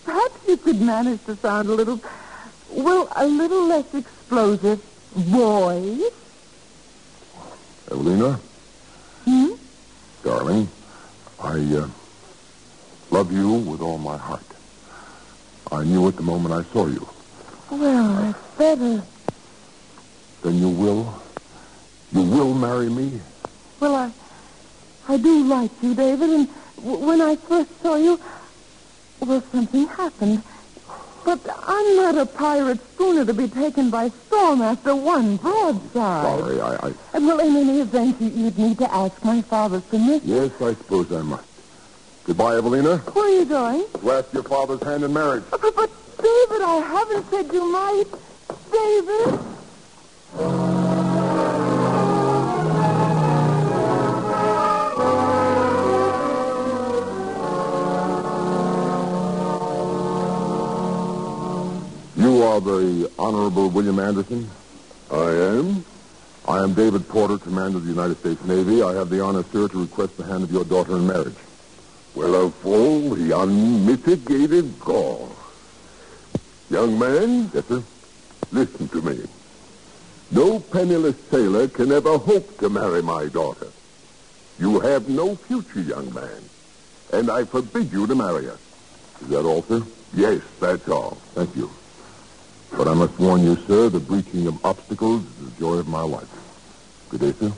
Perhaps 0.04 0.48
you 0.48 0.56
could 0.56 0.80
manage 0.80 1.24
to 1.26 1.36
sound 1.36 1.68
a 1.68 1.72
little, 1.72 2.00
well, 2.70 3.08
a 3.14 3.26
little 3.26 3.66
less 3.66 3.94
explosive. 3.94 4.82
Boy. 5.14 5.98
Evelina? 7.90 8.40
Hmm? 9.24 9.52
Darling, 10.24 10.68
I, 11.40 11.58
uh, 11.76 11.88
love 13.10 13.32
you 13.32 13.52
with 13.52 13.80
all 13.80 13.98
my 13.98 14.16
heart. 14.16 14.42
I 15.70 15.84
knew 15.84 16.08
it 16.08 16.16
the 16.16 16.22
moment 16.22 16.54
I 16.54 16.62
saw 16.72 16.86
you. 16.86 17.08
Well, 17.70 18.14
that's 18.22 18.38
better. 18.56 19.02
Then 20.42 20.58
you 20.58 20.68
will? 20.68 21.20
You 22.12 22.22
will 22.22 22.54
marry 22.54 22.88
me? 22.88 23.20
Well, 23.80 23.94
I, 23.94 24.12
I 25.08 25.16
do 25.18 25.44
like 25.44 25.70
you, 25.82 25.94
David, 25.94 26.30
and 26.30 26.48
w- 26.76 27.06
when 27.06 27.20
I 27.20 27.36
first 27.36 27.70
saw 27.82 27.96
you, 27.96 28.20
well, 29.20 29.42
something 29.52 29.86
happened. 29.88 30.42
But 31.24 31.40
I'm 31.66 31.96
not 31.96 32.16
a 32.16 32.24
pirate 32.24 32.80
schooner 32.94 33.24
to 33.26 33.34
be 33.34 33.48
taken 33.48 33.90
by 33.90 34.10
storm 34.26 34.62
after 34.62 34.94
one 34.94 35.36
broadside. 35.36 35.92
Sorry, 36.40 36.60
I, 36.60 36.74
I... 36.88 36.92
And, 37.12 37.26
well, 37.26 37.40
in 37.40 37.54
any 37.56 37.80
event, 37.80 38.20
you- 38.20 38.28
you'd 38.30 38.58
need 38.58 38.78
to 38.78 38.92
ask 38.92 39.22
my 39.24 39.42
father's 39.42 39.82
permission. 39.82 40.22
Yes, 40.28 40.50
I 40.60 40.74
suppose 40.74 41.12
I 41.12 41.20
must. 41.22 41.44
Goodbye, 42.24 42.56
Evelina. 42.56 42.98
Where 43.12 43.24
are 43.26 43.28
you 43.40 43.44
going? 43.44 43.86
To 44.00 44.12
ask 44.12 44.32
your 44.32 44.42
father's 44.44 44.82
hand 44.82 45.02
in 45.02 45.12
marriage. 45.12 45.44
But, 45.50 45.60
but, 45.60 45.90
David, 46.18 46.62
I 46.62 46.76
haven't 46.88 47.30
said 47.30 47.52
you 47.52 47.70
might. 47.70 48.04
David? 48.72 49.40
The 62.60 63.10
Honorable 63.18 63.68
William 63.70 63.98
Anderson? 63.98 64.48
I 65.10 65.30
am? 65.30 65.84
I 66.46 66.58
am 66.62 66.74
David 66.74 67.08
Porter, 67.08 67.38
Commander 67.38 67.78
of 67.78 67.84
the 67.84 67.90
United 67.90 68.18
States 68.18 68.42
Navy. 68.44 68.82
I 68.82 68.94
have 68.94 69.10
the 69.10 69.20
honor, 69.22 69.44
sir, 69.52 69.68
to 69.68 69.80
request 69.82 70.16
the 70.16 70.24
hand 70.24 70.42
of 70.44 70.50
your 70.52 70.64
daughter 70.64 70.96
in 70.96 71.06
marriage. 71.06 71.36
Well, 72.14 72.34
of 72.46 72.66
all 72.66 73.10
the 73.10 73.38
unmitigated 73.38 74.80
gall. 74.80 75.30
Young 76.70 76.98
man, 76.98 77.50
Yes, 77.54 77.64
sir? 77.66 77.82
listen 78.50 78.88
to 78.88 79.02
me. 79.02 79.20
No 80.30 80.58
penniless 80.60 81.16
sailor 81.30 81.68
can 81.68 81.92
ever 81.92 82.18
hope 82.18 82.58
to 82.58 82.68
marry 82.68 83.02
my 83.02 83.26
daughter. 83.26 83.68
You 84.58 84.80
have 84.80 85.08
no 85.08 85.36
future, 85.36 85.80
young 85.80 86.12
man. 86.12 86.42
And 87.12 87.30
I 87.30 87.44
forbid 87.44 87.92
you 87.92 88.06
to 88.06 88.14
marry 88.14 88.44
her. 88.46 88.58
Is 89.22 89.28
that 89.28 89.44
all, 89.44 89.62
sir? 89.62 89.82
Yes, 90.14 90.42
that's 90.60 90.88
all. 90.88 91.16
Thank 91.34 91.54
you. 91.56 91.70
But 92.76 92.86
I 92.86 92.94
must 92.94 93.18
warn 93.18 93.42
you, 93.42 93.56
sir, 93.66 93.88
the 93.88 94.00
breaching 94.00 94.46
of 94.46 94.64
obstacles 94.64 95.22
is 95.24 95.52
the 95.52 95.60
joy 95.60 95.74
of 95.74 95.88
my 95.88 96.02
life. 96.02 96.28
Good 97.10 97.20
day, 97.20 97.32
sir. 97.32 97.52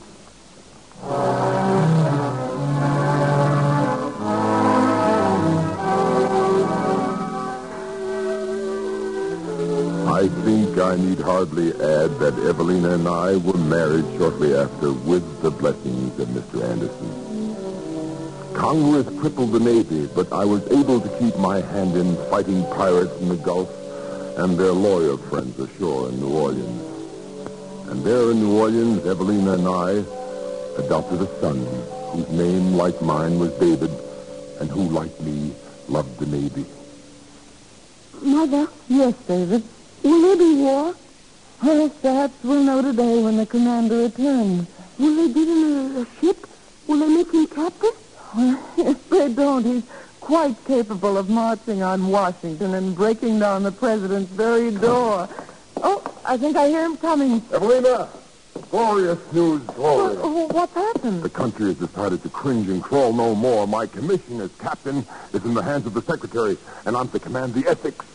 I 10.21 10.27
think 10.45 10.77
I 10.77 10.95
need 10.95 11.19
hardly 11.19 11.71
add 11.71 12.19
that 12.19 12.37
Evelina 12.47 12.91
and 12.91 13.07
I 13.07 13.37
were 13.37 13.57
married 13.57 14.05
shortly 14.17 14.55
after 14.55 14.93
with 14.93 15.41
the 15.41 15.49
blessings 15.49 16.19
of 16.19 16.27
Mr. 16.29 16.63
Anderson. 16.63 17.11
Congress 18.53 19.07
crippled 19.19 19.51
the 19.51 19.59
Navy, 19.59 20.07
but 20.13 20.31
I 20.31 20.45
was 20.45 20.61
able 20.71 21.01
to 21.01 21.09
keep 21.17 21.35
my 21.37 21.61
hand 21.61 21.95
in 21.95 22.15
fighting 22.29 22.63
pirates 22.65 23.19
in 23.19 23.29
the 23.29 23.35
Gulf 23.37 23.80
and 24.37 24.57
their 24.57 24.71
loyal 24.71 25.17
friends 25.17 25.59
ashore 25.59 26.09
in 26.09 26.19
New 26.19 26.29
Orleans. 26.29 26.81
And 27.89 28.03
there 28.03 28.31
in 28.31 28.39
New 28.39 28.59
Orleans, 28.59 29.05
Evelina 29.05 29.53
and 29.53 29.67
I 29.67 29.91
adopted 30.81 31.21
a 31.21 31.39
son 31.41 31.57
whose 32.11 32.29
name, 32.29 32.73
like 32.73 33.01
mine, 33.01 33.39
was 33.39 33.51
David, 33.53 33.91
and 34.59 34.69
who, 34.69 34.83
like 34.89 35.19
me, 35.21 35.53
loved 35.89 36.17
the 36.19 36.25
Navy. 36.25 36.65
Mother? 38.21 38.67
Yes, 38.87 39.15
David. 39.27 39.63
Will 40.03 40.21
there 40.21 40.37
be 40.37 40.61
war? 40.61 40.95
Yes, 41.63 41.91
perhaps 42.01 42.33
we'll 42.43 42.63
know 42.63 42.81
today 42.81 43.21
when 43.21 43.37
the 43.37 43.45
commander 43.45 44.03
returns. 44.03 44.67
Will 44.97 45.15
they 45.15 45.33
get 45.33 45.47
him 45.47 45.97
a, 45.97 46.01
a 46.01 46.05
ship? 46.19 46.47
Will 46.87 46.99
they 46.99 47.07
make 47.07 47.31
him 47.31 47.47
captain? 47.47 47.91
if 48.77 49.09
they 49.09 49.33
don't, 49.33 49.65
he's 49.65 49.83
quite 50.31 50.55
capable 50.63 51.17
of 51.17 51.29
marching 51.29 51.83
on 51.83 52.07
Washington 52.07 52.73
and 52.75 52.95
breaking 52.95 53.37
down 53.37 53.63
the 53.63 53.71
president's 53.71 54.31
very 54.31 54.71
door. 54.71 55.27
Oh, 55.83 56.01
I 56.23 56.37
think 56.37 56.55
I 56.55 56.69
hear 56.69 56.85
him 56.85 56.95
coming. 56.95 57.43
Evelina! 57.51 58.07
Glorious 58.69 59.19
news, 59.33 59.61
glorious. 59.63 60.21
What, 60.21 60.53
what's 60.53 60.73
happened? 60.73 61.21
The 61.21 61.29
country 61.29 61.65
has 61.65 61.79
decided 61.79 62.23
to 62.23 62.29
cringe 62.29 62.69
and 62.69 62.81
crawl 62.81 63.11
no 63.11 63.35
more. 63.35 63.67
My 63.67 63.85
commission 63.87 64.39
as 64.39 64.55
captain 64.55 65.05
is 65.33 65.43
in 65.43 65.53
the 65.53 65.63
hands 65.63 65.85
of 65.85 65.93
the 65.93 66.01
secretary, 66.01 66.57
and 66.85 66.95
I'm 66.95 67.09
to 67.09 67.19
command 67.19 67.53
the 67.53 67.67
Essex. 67.67 68.05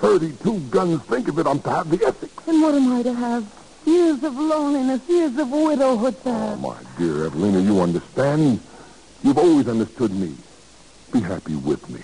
Thirty-two 0.00 0.58
guns. 0.72 1.02
Think 1.02 1.28
of 1.28 1.38
it. 1.38 1.46
I'm 1.46 1.60
to 1.60 1.70
have 1.70 1.88
the 1.88 2.04
Essex. 2.04 2.32
And 2.48 2.62
what 2.62 2.74
am 2.74 2.92
I 2.92 3.04
to 3.04 3.14
have? 3.14 3.46
Years 3.86 4.24
of 4.24 4.34
loneliness, 4.34 5.08
years 5.08 5.38
of 5.38 5.52
widowhood 5.52 6.20
to 6.24 6.30
Oh, 6.30 6.56
my 6.56 6.76
dear 6.98 7.26
Evelina, 7.26 7.60
you 7.60 7.80
understand. 7.80 8.58
You've 9.22 9.38
always 9.38 9.68
understood 9.68 10.10
me. 10.10 10.34
Be 11.14 11.20
happy 11.20 11.54
with 11.54 11.88
me. 11.88 12.00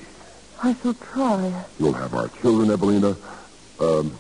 I 0.62 0.72
shall 0.74 0.94
try. 0.94 1.52
You'll 1.80 1.94
have 1.94 2.14
our 2.14 2.28
children, 2.28 2.70
Evelina. 2.70 3.16
Um, 3.80 4.16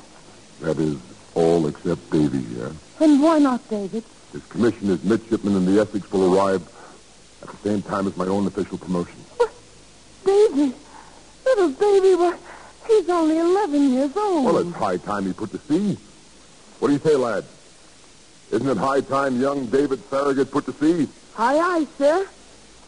that 0.62 0.80
is 0.80 0.98
all 1.34 1.68
except 1.68 2.10
Davy 2.10 2.40
here. 2.40 2.72
And 2.98 3.22
why 3.22 3.38
not, 3.38 3.68
David? 3.70 4.02
His 4.32 4.44
commission 4.46 4.90
as 4.90 5.04
midshipman 5.04 5.54
in 5.54 5.64
the 5.64 5.80
Essex 5.80 6.10
will 6.10 6.34
arrive 6.34 6.62
at 7.40 7.50
the 7.50 7.56
same 7.58 7.82
time 7.82 8.08
as 8.08 8.16
my 8.16 8.26
own 8.26 8.48
official 8.48 8.78
promotion. 8.78 9.14
Davy, 10.26 10.74
little 11.46 11.70
baby, 11.70 12.16
why, 12.16 12.36
he's 12.88 13.08
only 13.08 13.38
11 13.38 13.92
years 13.92 14.16
old. 14.16 14.44
Well, 14.44 14.58
it's 14.58 14.72
high 14.72 14.96
time 14.96 15.24
he 15.24 15.32
put 15.32 15.52
to 15.52 15.58
sea. 15.68 15.96
What 16.80 16.88
do 16.88 16.94
you 16.94 17.00
say, 17.00 17.14
lad? 17.14 17.44
Isn't 18.50 18.68
it 18.68 18.76
high 18.76 19.02
time 19.02 19.40
young 19.40 19.66
David 19.66 20.00
Farragut 20.00 20.50
put 20.50 20.66
to 20.66 20.72
sea? 20.72 21.06
Aye, 21.38 21.58
aye, 21.58 21.86
sir. 21.96 22.26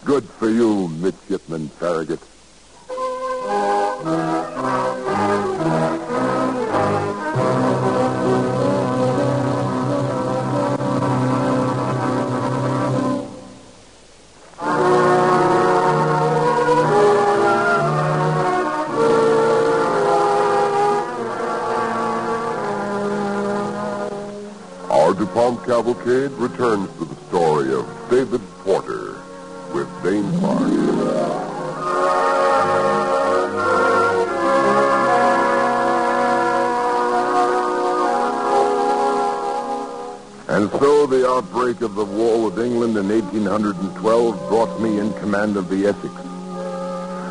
Good 0.04 0.24
for 0.24 0.50
you, 0.50 0.88
midshipman 0.88 1.68
Farragut. 1.68 2.18
Our 24.90 25.14
DuPont 25.14 25.64
Cavalcade 25.64 26.32
returns 26.32 26.90
to 26.98 27.04
the 27.04 27.14
story 27.28 27.72
of 27.72 27.86
David 28.10 28.40
the 41.12 41.28
outbreak 41.28 41.82
of 41.82 41.94
the 41.94 42.04
war 42.06 42.48
with 42.48 42.58
England 42.58 42.96
in 42.96 43.06
1812 43.10 44.48
brought 44.48 44.80
me 44.80 44.98
in 44.98 45.12
command 45.20 45.58
of 45.58 45.68
the 45.68 45.84
Essex. 45.84 46.14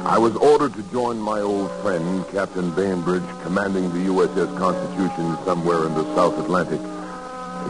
I 0.05 0.19
was 0.19 0.35
ordered 0.35 0.75
to 0.75 0.83
join 0.91 1.17
my 1.17 1.39
old 1.39 1.71
friend, 1.81 2.23
Captain 2.27 2.69
Bainbridge, 2.75 3.27
commanding 3.41 3.91
the 3.91 4.11
USS 4.11 4.55
Constitution 4.55 5.35
somewhere 5.45 5.87
in 5.87 5.95
the 5.95 6.03
South 6.13 6.37
Atlantic. 6.37 6.79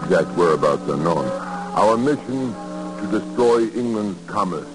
Exact 0.04 0.28
whereabouts 0.36 0.86
unknown. 0.89 1.26
Our 1.80 1.95
mission 1.95 2.54
to 3.00 3.08
destroy 3.10 3.69
England's 3.69 4.19
commerce. 4.28 4.67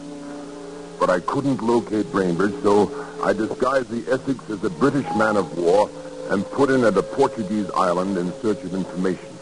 But 0.99 1.11
I 1.11 1.20
couldn't 1.20 1.62
locate 1.62 2.11
Bainbridge, 2.14 2.62
so 2.62 2.90
I 3.22 3.35
disguised 3.35 3.90
the 3.90 4.11
Essex 4.11 4.49
as 4.49 4.64
a 4.64 4.70
British 4.70 5.07
man 5.16 5.37
of 5.37 5.59
war 5.59 5.90
and 6.31 6.46
put 6.53 6.70
in 6.70 6.83
at 6.85 6.96
a 6.96 7.03
Portuguese 7.03 7.70
island 7.72 8.16
in 8.16 8.33
search 8.40 8.64
of 8.64 8.72
information. 8.72 9.36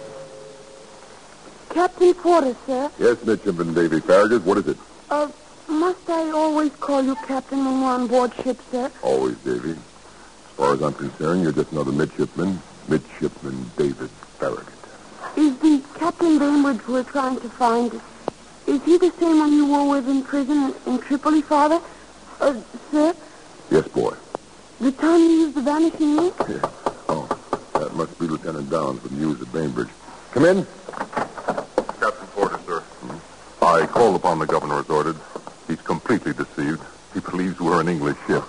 Captain 1.74 2.14
Porter, 2.14 2.54
sir. 2.66 2.90
Yes, 3.00 3.24
Midshipman 3.24 3.74
Davy 3.74 3.98
Farragut, 4.00 4.44
what 4.44 4.58
is 4.58 4.68
it? 4.68 4.76
Uh, 5.10 5.28
must 5.68 6.08
I 6.08 6.30
always 6.30 6.70
call 6.76 7.02
you 7.02 7.16
Captain 7.26 7.64
when 7.64 7.80
we're 7.80 7.88
on 7.88 8.06
board 8.06 8.32
ship, 8.42 8.58
sir? 8.70 8.90
Always, 9.02 9.36
Davy. 9.38 9.72
As 9.72 9.76
far 10.56 10.74
as 10.74 10.82
I'm 10.82 10.94
concerned, 10.94 11.42
you're 11.42 11.52
just 11.52 11.72
another 11.72 11.90
midshipman. 11.90 12.60
Midshipman 12.88 13.70
David 13.76 14.08
Farragut. 14.38 14.68
Is 15.36 15.58
the 15.58 15.82
Captain 15.98 16.38
Bainbridge 16.38 16.86
we're 16.86 17.02
trying 17.02 17.40
to 17.40 17.48
find, 17.48 17.92
is 18.68 18.82
he 18.84 18.96
the 18.98 19.10
same 19.18 19.38
one 19.40 19.52
you 19.52 19.66
were 19.66 19.88
with 19.90 20.08
in 20.08 20.22
prison 20.22 20.72
in 20.86 20.98
Tripoli, 21.00 21.42
Father? 21.42 21.80
Uh, 22.40 22.54
sir, 22.92 23.14
Yes, 23.70 23.88
boy. 23.88 24.14
the 24.80 24.92
time 24.92 25.18
you 25.20 25.28
used 25.46 25.56
the 25.56 25.62
vanishing 25.62 26.18
ink? 26.18 26.34
Yeah. 26.48 26.70
Oh, 27.08 27.26
that 27.72 27.94
must 27.96 28.16
be 28.20 28.28
Lieutenant 28.28 28.70
Downes 28.70 29.02
with 29.02 29.10
news 29.12 29.40
at 29.42 29.52
Bainbridge. 29.52 29.88
Come 30.32 30.44
in. 30.44 30.66
Captain 33.64 33.86
Porter, 33.86 33.86
sir. 33.86 33.86
I 33.86 33.86
called 33.86 34.16
upon 34.16 34.38
the 34.38 34.46
governor 34.46 34.80
as 34.80 34.90
ordered. 34.90 35.16
He's 35.66 35.80
completely 35.80 36.32
deceived. 36.32 36.82
He 37.14 37.20
believes 37.20 37.60
we're 37.60 37.80
an 37.80 37.88
English 37.88 38.16
ship. 38.26 38.44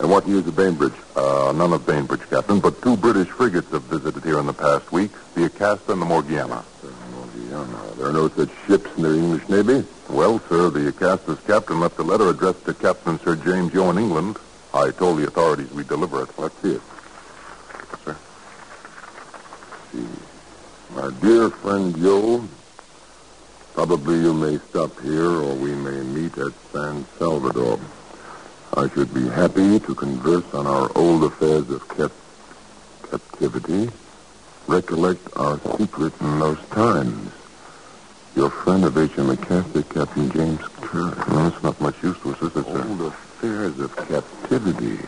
And 0.00 0.10
what 0.10 0.26
news 0.28 0.46
of 0.46 0.54
Bainbridge? 0.54 0.92
Uh, 1.16 1.52
none 1.56 1.72
of 1.72 1.84
Bainbridge, 1.86 2.28
Captain, 2.30 2.60
but 2.60 2.80
two 2.82 2.96
British 2.96 3.28
frigates 3.28 3.70
have 3.72 3.82
visited 3.84 4.22
here 4.22 4.38
in 4.38 4.46
the 4.46 4.52
past 4.52 4.92
week, 4.92 5.10
the 5.34 5.46
Acasta 5.46 5.92
and 5.92 6.00
the 6.02 6.06
Morgiana. 6.06 6.64
Morgiana. 7.14 7.94
There 7.96 8.06
are 8.06 8.12
no 8.12 8.28
such 8.28 8.50
ships 8.66 8.88
in 8.96 9.02
the 9.02 9.14
English 9.14 9.48
Navy. 9.48 9.84
Well, 10.08 10.38
sir, 10.48 10.70
the 10.70 10.88
Acasta's 10.88 11.40
captain 11.46 11.80
left 11.80 11.98
a 11.98 12.02
letter 12.02 12.28
addressed 12.28 12.64
to 12.66 12.74
Captain 12.74 13.18
Sir 13.20 13.36
James 13.36 13.74
Yeo 13.74 13.90
in 13.90 13.98
England. 13.98 14.36
I 14.72 14.90
told 14.90 15.18
the 15.18 15.26
authorities 15.26 15.72
we'd 15.72 15.88
deliver 15.88 16.22
it. 16.22 16.38
Let's 16.38 16.56
see 16.62 16.74
it. 16.74 16.82
Sir. 18.04 18.16
see. 19.92 20.06
My 20.94 21.10
dear 21.20 21.50
friend 21.50 21.96
Yeo, 21.96 22.46
probably 23.78 24.18
you 24.18 24.34
may 24.34 24.58
stop 24.70 24.90
here 25.02 25.30
or 25.30 25.54
we 25.54 25.72
may 25.72 26.00
meet 26.02 26.36
at 26.36 26.52
San 26.72 27.06
Salvador. 27.16 27.78
I 28.76 28.88
should 28.88 29.14
be 29.14 29.28
happy 29.28 29.78
to 29.78 29.94
converse 29.94 30.52
on 30.52 30.66
our 30.66 30.90
old 30.96 31.22
affairs 31.22 31.70
of 31.70 31.88
cap- 31.88 32.10
captivity. 33.08 33.88
Recollect 34.66 35.20
our 35.36 35.60
secret 35.76 36.12
in 36.20 36.40
those 36.40 36.58
times. 36.70 37.30
Your 38.34 38.50
friend 38.50 38.84
of 38.84 38.98
H.M. 38.98 39.30
Acasta, 39.30 39.84
Captain 39.84 40.28
James 40.32 40.60
Kerr. 40.80 41.14
Well, 41.28 41.46
it's 41.46 41.62
not 41.62 41.80
much 41.80 42.02
use 42.02 42.18
to 42.22 42.32
us, 42.32 42.42
is 42.42 42.56
it, 42.56 42.66
sir? 42.66 42.84
Old 42.84 43.02
affairs 43.02 43.78
of 43.78 43.94
captivity. 43.94 44.98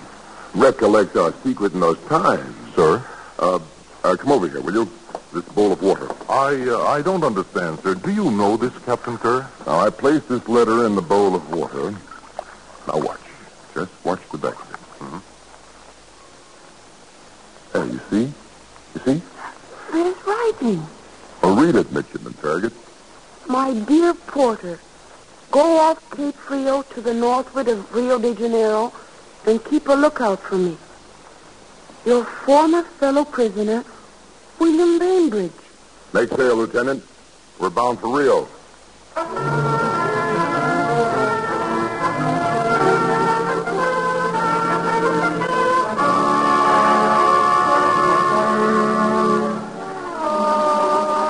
Recollect 0.54 1.16
our 1.16 1.34
secret 1.42 1.74
in 1.74 1.80
those 1.80 1.98
times. 2.06 2.54
Sir? 2.76 3.04
Uh, 3.36 3.58
uh, 4.04 4.14
come 4.14 4.30
over 4.30 4.46
here, 4.46 4.60
will 4.60 4.74
you? 4.74 4.90
This 5.32 5.44
bowl 5.44 5.70
of 5.72 5.80
water. 5.80 6.08
I, 6.28 6.56
uh, 6.68 6.82
I 6.88 7.02
don't 7.02 7.22
understand, 7.22 7.78
sir. 7.82 7.94
Do 7.94 8.10
you 8.10 8.30
know 8.32 8.56
this, 8.56 8.72
Captain 8.84 9.16
Kerr? 9.16 9.46
Now, 9.64 9.78
I 9.78 9.90
placed 9.90 10.28
this 10.28 10.46
letter 10.48 10.84
in 10.86 10.96
the 10.96 11.02
bowl 11.02 11.36
of 11.36 11.52
water. 11.52 11.92
Now, 12.88 12.98
watch. 12.98 13.20
Just 13.72 13.92
watch 14.02 14.18
the 14.32 14.38
back 14.38 14.54
of 14.60 14.72
it. 14.72 14.80
Mhm. 15.04 15.22
There, 17.72 17.84
you 17.86 18.00
see? 18.10 18.32
You 18.94 19.00
see? 19.04 19.22
There's 19.92 20.16
writing. 20.26 20.86
Well, 21.42 21.54
read 21.54 21.76
it, 21.76 21.92
Midshipman 21.92 22.32
Farragut. 22.34 22.72
My 23.46 23.72
dear 23.72 24.14
Porter, 24.14 24.80
go 25.52 25.78
off 25.78 25.98
Cape 26.10 26.34
Frio 26.34 26.82
to 26.82 27.00
the 27.00 27.14
northward 27.14 27.68
of 27.68 27.94
Rio 27.94 28.18
de 28.18 28.34
Janeiro 28.34 28.92
and 29.46 29.64
keep 29.64 29.88
a 29.88 29.92
lookout 29.92 30.40
for 30.40 30.56
me. 30.56 30.76
Your 32.04 32.24
former 32.24 32.82
fellow 32.82 33.24
prisoner, 33.24 33.84
William 34.60 34.98
Bainbridge. 34.98 35.52
Make 36.12 36.28
sail, 36.28 36.54
Lieutenant. 36.54 37.02
We're 37.58 37.70
bound 37.70 37.98
for 37.98 38.14
Rio. 38.18 38.46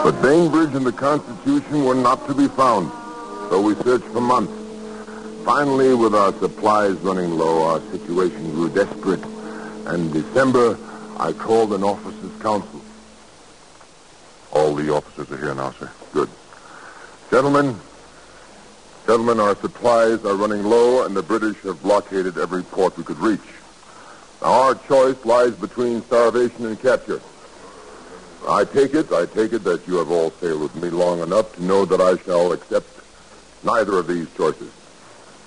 But 0.02 0.20
Bainbridge 0.22 0.74
and 0.74 0.84
the 0.84 0.92
Constitution 0.92 1.84
were 1.84 1.94
not 1.94 2.26
to 2.26 2.34
be 2.34 2.48
found, 2.48 2.90
so 3.48 3.60
we 3.60 3.76
searched 3.76 4.06
for 4.06 4.20
months. 4.20 4.52
Finally, 5.44 5.94
with 5.94 6.16
our 6.16 6.32
supplies 6.40 6.96
running 6.96 7.38
low, 7.38 7.62
our 7.62 7.80
situation 7.92 8.50
grew 8.50 8.68
desperate. 8.70 9.24
And 9.86 10.14
in 10.14 10.22
December, 10.22 10.76
I 11.16 11.32
called 11.32 11.72
an 11.72 11.84
officers' 11.84 12.42
council. 12.42 12.82
The 14.80 14.94
officers 14.94 15.30
are 15.30 15.36
here 15.36 15.54
now, 15.54 15.72
sir. 15.72 15.90
Good. 16.14 16.30
Gentlemen, 17.30 17.78
gentlemen, 19.06 19.38
our 19.38 19.54
supplies 19.56 20.24
are 20.24 20.34
running 20.34 20.64
low, 20.64 21.04
and 21.04 21.14
the 21.14 21.22
British 21.22 21.58
have 21.64 21.82
blockaded 21.82 22.38
every 22.38 22.62
port 22.62 22.96
we 22.96 23.04
could 23.04 23.18
reach. 23.18 23.42
Now, 24.40 24.52
our 24.52 24.74
choice 24.74 25.22
lies 25.26 25.54
between 25.54 26.02
starvation 26.04 26.64
and 26.64 26.80
capture. 26.80 27.20
I 28.48 28.64
take 28.64 28.94
it, 28.94 29.12
I 29.12 29.26
take 29.26 29.52
it 29.52 29.64
that 29.64 29.86
you 29.86 29.96
have 29.96 30.10
all 30.10 30.30
sailed 30.30 30.62
with 30.62 30.74
me 30.74 30.88
long 30.88 31.20
enough 31.20 31.54
to 31.56 31.62
know 31.62 31.84
that 31.84 32.00
I 32.00 32.16
shall 32.24 32.52
accept 32.52 32.88
neither 33.62 33.98
of 33.98 34.06
these 34.06 34.32
choices. 34.34 34.72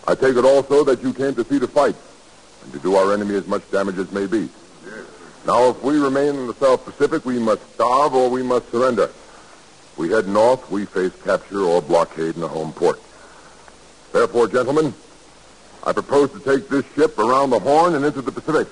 I 0.08 0.14
take 0.14 0.38
it 0.38 0.46
also 0.46 0.84
that 0.84 1.02
you 1.02 1.12
came 1.12 1.34
to 1.34 1.44
see 1.44 1.58
the 1.58 1.68
fight 1.68 1.96
and 2.64 2.72
to 2.74 2.78
do 2.78 2.96
our 2.98 3.12
enemy 3.12 3.34
as 3.34 3.48
much 3.48 3.70
damage 3.72 3.98
as 3.98 4.12
may 4.12 4.28
be. 4.28 4.48
Now, 5.48 5.70
if 5.70 5.82
we 5.82 5.98
remain 5.98 6.36
in 6.36 6.46
the 6.46 6.54
South 6.54 6.86
Pacific, 6.86 7.26
we 7.26 7.40
must 7.40 7.68
starve 7.74 8.14
or 8.14 8.30
we 8.30 8.44
must 8.44 8.70
surrender. 8.70 9.10
We 9.96 10.10
head 10.10 10.28
north, 10.28 10.70
we 10.72 10.86
face 10.86 11.12
capture 11.24 11.62
or 11.62 11.82
blockade 11.82 12.36
in 12.36 12.42
the 12.42 12.48
home 12.48 12.74
port. 12.74 13.00
Therefore, 14.12 14.48
gentlemen, 14.48 14.94
I 15.84 15.94
propose 15.94 16.32
to 16.32 16.40
take 16.40 16.68
this 16.68 16.86
ship 16.96 17.18
around 17.20 17.52
the 17.52 17.60
Horn 17.60 17.94
and 17.94 18.04
into 18.04 18.22
the 18.22 18.32
Pacific. 18.32 18.68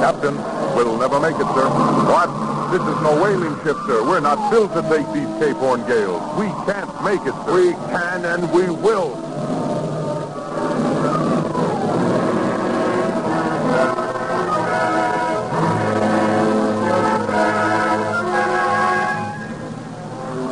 Captain, 0.00 0.36
we'll 0.74 0.96
never 0.96 1.20
make 1.20 1.34
it, 1.34 1.46
sir. 1.54 1.68
What? 2.08 2.55
This 2.70 2.82
is 2.82 3.00
no 3.00 3.22
whaling 3.22 3.54
ship, 3.62 3.76
sir. 3.86 4.02
We're 4.02 4.20
not 4.20 4.50
built 4.50 4.72
to 4.74 4.82
take 4.82 5.06
these 5.12 5.28
Cape 5.38 5.56
Horn 5.56 5.86
gales. 5.86 6.20
We 6.36 6.46
can't 6.66 7.04
make 7.04 7.20
it, 7.22 7.32
sir. 7.44 7.54
We 7.54 7.72
can 7.72 8.24
and 8.24 8.52
we 8.52 8.68
will. 8.68 9.14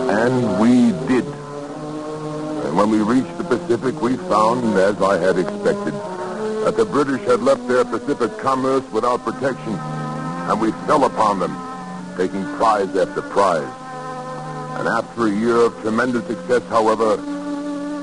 And 0.09 0.61
we 0.61 0.93
did. 1.09 1.25
And 2.65 2.77
when 2.77 2.91
we 2.91 3.01
reached 3.01 3.37
the 3.39 3.45
Pacific, 3.45 4.01
we 4.01 4.17
found, 4.29 4.79
as 4.79 5.03
I 5.03 5.19
had 5.19 5.37
expected, 5.37 5.95
that 6.65 6.77
the 6.77 6.85
British 6.85 7.21
had 7.27 7.41
left 7.41 7.67
their 7.67 7.85
Pacific 7.85 8.39
commerce 8.39 8.85
without 8.93 9.25
protection. 9.25 9.75
And 9.75 10.61
we 10.61 10.71
fell 10.87 11.05
upon 11.05 11.41
them, 11.41 11.53
taking 12.17 12.45
prize 12.57 12.95
after 12.97 13.23
prize. 13.23 13.73
And 14.79 14.89
after 14.89 15.27
a 15.27 15.31
year 15.31 15.57
of 15.57 15.81
tremendous 15.81 16.27
success, 16.27 16.63
however, 16.69 17.17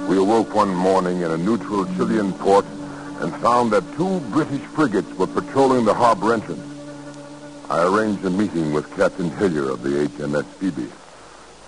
we 0.08 0.18
awoke 0.18 0.54
one 0.54 0.74
morning 0.74 1.22
in 1.22 1.32
a 1.32 1.38
neutral 1.38 1.86
Chilean 1.96 2.34
port 2.34 2.66
and 3.20 3.34
found 3.36 3.72
that 3.72 3.84
two 3.96 4.20
British 4.32 4.62
frigates 4.62 5.12
were 5.14 5.28
patrolling 5.28 5.86
the 5.86 5.94
harbor 5.94 6.34
entrance. 6.34 6.68
I 7.70 7.84
arranged 7.84 8.26
a 8.26 8.30
meeting 8.30 8.74
with 8.74 8.94
Captain 8.96 9.30
Hillyar 9.32 9.72
of 9.72 9.84
the 9.84 10.08
HMS 10.08 10.46
Phoebe. 10.60 10.92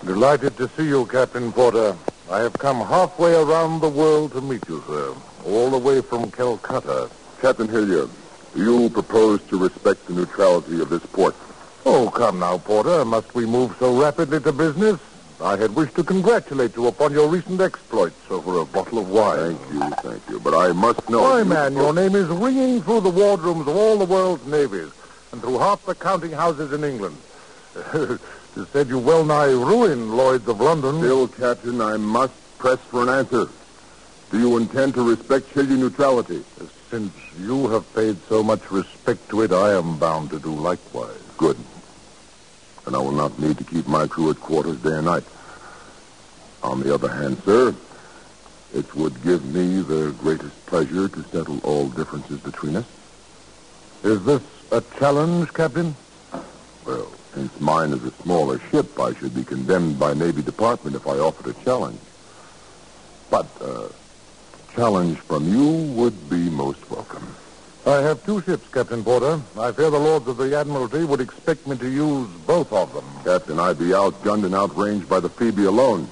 Delighted 0.05 0.57
to 0.57 0.67
see 0.75 0.87
you, 0.87 1.05
Captain 1.05 1.51
Porter. 1.51 1.95
I 2.29 2.39
have 2.39 2.53
come 2.53 2.77
halfway 2.81 3.35
around 3.35 3.79
the 3.79 3.89
world 3.89 4.33
to 4.33 4.41
meet 4.41 4.67
you, 4.67 4.83
sir. 4.87 5.13
All 5.45 5.69
the 5.69 5.77
way 5.77 6.01
from 6.01 6.31
Calcutta. 6.31 7.09
Captain 7.39 7.67
Hillyar, 7.67 8.09
do 8.55 8.63
you 8.63 8.89
propose 8.89 9.41
to 9.43 9.57
respect 9.57 10.07
the 10.07 10.13
neutrality 10.13 10.81
of 10.81 10.89
this 10.89 11.05
port? 11.05 11.35
Oh, 11.85 12.09
come 12.13 12.39
now, 12.39 12.57
Porter. 12.57 13.03
Must 13.05 13.33
we 13.35 13.45
move 13.45 13.75
so 13.79 13.99
rapidly 14.01 14.39
to 14.41 14.51
business? 14.51 14.99
I 15.41 15.57
had 15.57 15.75
wished 15.75 15.95
to 15.95 16.03
congratulate 16.03 16.75
you 16.75 16.87
upon 16.87 17.11
your 17.11 17.27
recent 17.27 17.59
exploits 17.59 18.15
over 18.29 18.59
a 18.59 18.65
bottle 18.65 18.99
of 18.99 19.09
wine. 19.09 19.55
Thank 19.57 19.73
you, 19.73 19.89
thank 20.11 20.29
you. 20.29 20.39
But 20.39 20.53
I 20.53 20.71
must 20.71 21.09
know... 21.09 21.21
Why, 21.21 21.39
you- 21.39 21.45
man, 21.45 21.73
your 21.73 21.93
name 21.93 22.15
is 22.15 22.27
ringing 22.29 22.81
through 22.81 23.01
the 23.01 23.11
wardrooms 23.11 23.61
of 23.61 23.75
all 23.75 23.97
the 23.97 24.05
world's 24.05 24.45
navies 24.47 24.91
and 25.31 25.41
through 25.41 25.59
half 25.59 25.85
the 25.85 25.95
counting 25.95 26.31
houses 26.31 26.71
in 26.73 26.83
England. 26.83 27.17
It 28.55 28.67
said 28.71 28.87
you 28.87 28.99
well 28.99 29.25
nigh 29.25 29.49
ruined 29.49 30.15
Lloyd's 30.15 30.47
of 30.47 30.61
London. 30.61 30.99
Still, 30.99 31.27
Captain, 31.27 31.81
I 31.81 31.97
must 31.97 32.35
press 32.59 32.77
for 32.81 33.01
an 33.01 33.09
answer. 33.09 33.47
Do 34.29 34.37
you 34.39 34.57
intend 34.57 34.93
to 34.93 35.01
respect 35.09 35.51
Chilean 35.51 35.79
neutrality? 35.79 36.43
Since 36.91 37.13
you 37.39 37.67
have 37.69 37.91
paid 37.95 38.15
so 38.29 38.43
much 38.43 38.69
respect 38.69 39.27
to 39.29 39.41
it, 39.41 39.51
I 39.51 39.73
am 39.73 39.97
bound 39.97 40.29
to 40.29 40.39
do 40.39 40.51
likewise. 40.53 41.17
Good. 41.35 41.57
And 42.85 42.95
I 42.95 42.99
will 42.99 43.11
not 43.11 43.39
need 43.39 43.57
to 43.57 43.63
keep 43.63 43.87
my 43.87 44.07
crew 44.07 44.29
at 44.29 44.39
quarters 44.39 44.77
day 44.77 44.95
and 44.95 45.05
night. 45.05 45.23
On 46.61 46.79
the 46.81 46.93
other 46.93 47.09
hand, 47.09 47.41
sir, 47.43 47.75
it 48.73 48.95
would 48.95 49.21
give 49.23 49.45
me 49.45 49.81
the 49.81 50.15
greatest 50.19 50.65
pleasure 50.65 51.07
to 51.07 51.23
settle 51.23 51.59
all 51.59 51.87
differences 51.89 52.39
between 52.39 52.75
us. 52.77 52.85
Is 54.03 54.23
this 54.25 54.41
a 54.71 54.81
challenge, 54.97 55.53
Captain? 55.53 55.95
Well, 56.85 57.11
since 57.33 57.59
mine 57.59 57.91
is 57.91 58.03
a 58.03 58.11
smaller 58.23 58.59
ship, 58.71 58.99
I 58.99 59.13
should 59.13 59.33
be 59.33 59.43
condemned 59.43 59.99
by 59.99 60.13
Navy 60.13 60.41
Department 60.41 60.95
if 60.95 61.07
I 61.07 61.19
offered 61.19 61.55
a 61.55 61.63
challenge. 61.63 61.99
But 63.29 63.47
uh, 63.61 63.89
challenge 64.73 65.17
from 65.19 65.47
you 65.47 65.93
would 65.93 66.29
be 66.29 66.49
most 66.49 66.89
welcome. 66.89 67.27
I 67.85 68.01
have 68.01 68.25
two 68.25 68.41
ships, 68.43 68.65
Captain 68.69 69.03
Porter. 69.03 69.41
I 69.59 69.73
fear 69.73 69.89
the 69.89 69.99
Lords 69.99 70.25
of 70.29 70.37
the 70.37 70.57
Admiralty 70.57 71.03
would 71.03 71.19
expect 71.19 71.67
me 71.67 71.75
to 71.77 71.89
use 71.89 72.29
both 72.47 72.71
of 72.71 72.93
them. 72.93 73.03
Captain, 73.25 73.59
I'd 73.59 73.77
be 73.77 73.87
outgunned 73.87 74.45
and 74.45 74.55
outranged 74.55 75.09
by 75.09 75.19
the 75.19 75.27
Phoebe 75.27 75.65
alone. 75.65 76.09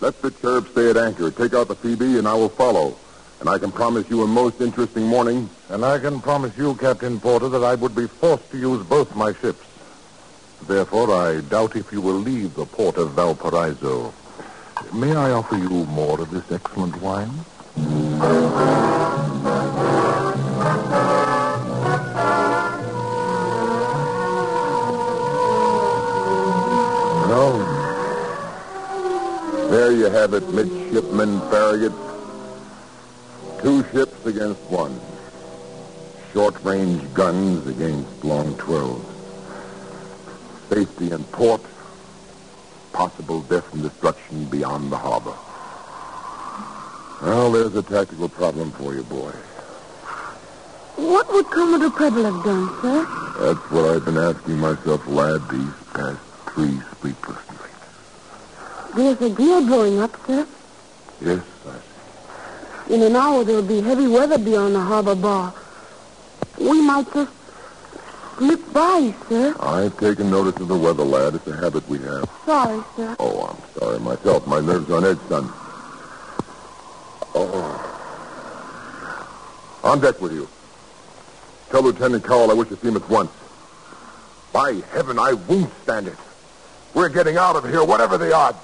Let 0.00 0.22
the 0.22 0.30
cherub 0.30 0.68
stay 0.68 0.90
at 0.90 0.96
anchor. 0.96 1.32
Take 1.32 1.52
out 1.52 1.66
the 1.66 1.74
Phoebe, 1.74 2.18
and 2.18 2.28
I 2.28 2.34
will 2.34 2.48
follow. 2.48 2.96
And 3.40 3.48
I 3.48 3.58
can 3.58 3.72
promise 3.72 4.08
you 4.08 4.22
a 4.22 4.26
most 4.28 4.60
interesting 4.60 5.04
morning. 5.04 5.50
And 5.68 5.84
I 5.84 5.98
can 5.98 6.20
promise 6.20 6.56
you, 6.56 6.76
Captain 6.76 7.18
Porter, 7.18 7.48
that 7.48 7.64
I 7.64 7.74
would 7.74 7.96
be 7.96 8.06
forced 8.06 8.48
to 8.52 8.58
use 8.58 8.86
both 8.86 9.16
my 9.16 9.32
ships. 9.32 9.66
Therefore, 10.68 11.10
I 11.10 11.40
doubt 11.40 11.74
if 11.74 11.90
you 11.92 12.00
will 12.02 12.14
leave 12.14 12.54
the 12.54 12.66
port 12.66 12.98
of 12.98 13.10
Valparaiso. 13.12 14.14
May 14.92 15.16
I 15.16 15.32
offer 15.32 15.56
you 15.56 15.86
more 15.86 16.20
of 16.20 16.30
this 16.30 16.52
excellent 16.52 17.00
wine? 17.02 17.32
Have 30.14 30.32
it, 30.32 30.48
midshipmen 30.50 31.40
Farragut. 31.50 31.92
Two 33.60 33.82
ships 33.90 34.24
against 34.24 34.60
one. 34.70 35.00
Short-range 36.32 37.12
guns 37.14 37.66
against 37.66 38.24
long 38.24 38.56
twelves. 38.56 39.04
Safety 40.68 41.10
in 41.10 41.24
port. 41.24 41.62
Possible 42.92 43.40
death 43.42 43.72
and 43.74 43.82
destruction 43.82 44.44
beyond 44.44 44.92
the 44.92 44.96
harbor. 44.96 45.34
Well, 47.20 47.50
there's 47.50 47.74
a 47.74 47.82
tactical 47.82 48.28
problem 48.28 48.70
for 48.70 48.94
you, 48.94 49.02
boy. 49.02 49.32
What 50.94 51.32
would 51.32 51.46
Commodore 51.46 51.90
Preble 51.90 52.22
have 52.22 52.44
done, 52.44 52.68
sir? 52.80 53.04
That's 53.40 53.70
what 53.72 53.84
I've 53.90 54.04
been 54.04 54.18
asking 54.18 54.58
myself, 54.60 55.04
lad, 55.08 55.42
these 55.50 55.74
past 55.92 56.20
three 56.54 56.80
sleepless 57.00 57.48
nights. 57.48 57.73
There's 58.96 59.20
a 59.20 59.30
gale 59.30 59.60
blowing 59.66 60.00
up, 60.00 60.14
sir. 60.26 60.46
Yes, 61.20 61.42
I 61.66 62.86
see. 62.86 62.94
In 62.94 63.02
an 63.02 63.16
hour, 63.16 63.42
there'll 63.44 63.62
be 63.62 63.80
heavy 63.80 64.06
weather 64.06 64.38
beyond 64.38 64.74
the 64.74 64.80
harbor 64.80 65.14
bar. 65.16 65.52
We 66.58 66.80
might 66.82 67.12
just 67.12 67.32
slip 68.36 68.72
by, 68.72 69.12
sir. 69.28 69.56
I've 69.58 69.98
taken 69.98 70.30
notice 70.30 70.60
of 70.60 70.68
the 70.68 70.76
weather, 70.76 71.02
lad. 71.02 71.34
It's 71.34 71.46
a 71.48 71.56
habit 71.56 71.88
we 71.88 71.98
have. 71.98 72.30
Sorry, 72.46 72.82
sir. 72.94 73.16
Oh, 73.18 73.46
I'm 73.48 73.80
sorry 73.80 73.98
myself. 73.98 74.46
My 74.46 74.60
nerves 74.60 74.88
are 74.90 74.96
on 74.96 75.04
edge, 75.04 75.18
son. 75.28 75.50
Oh. 77.34 77.80
On 79.82 80.00
deck 80.00 80.20
with 80.20 80.32
you. 80.32 80.48
Tell 81.70 81.82
Lieutenant 81.82 82.22
Cowell 82.24 82.50
I 82.52 82.54
wish 82.54 82.68
to 82.68 82.76
see 82.76 82.88
him 82.88 82.96
at 82.96 83.08
once. 83.10 83.32
By 84.52 84.74
heaven, 84.92 85.18
I 85.18 85.32
won't 85.32 85.72
stand 85.82 86.06
it. 86.06 86.16
We're 86.94 87.08
getting 87.08 87.36
out 87.36 87.56
of 87.56 87.68
here, 87.68 87.82
whatever 87.82 88.16
the 88.16 88.32
odds. 88.32 88.58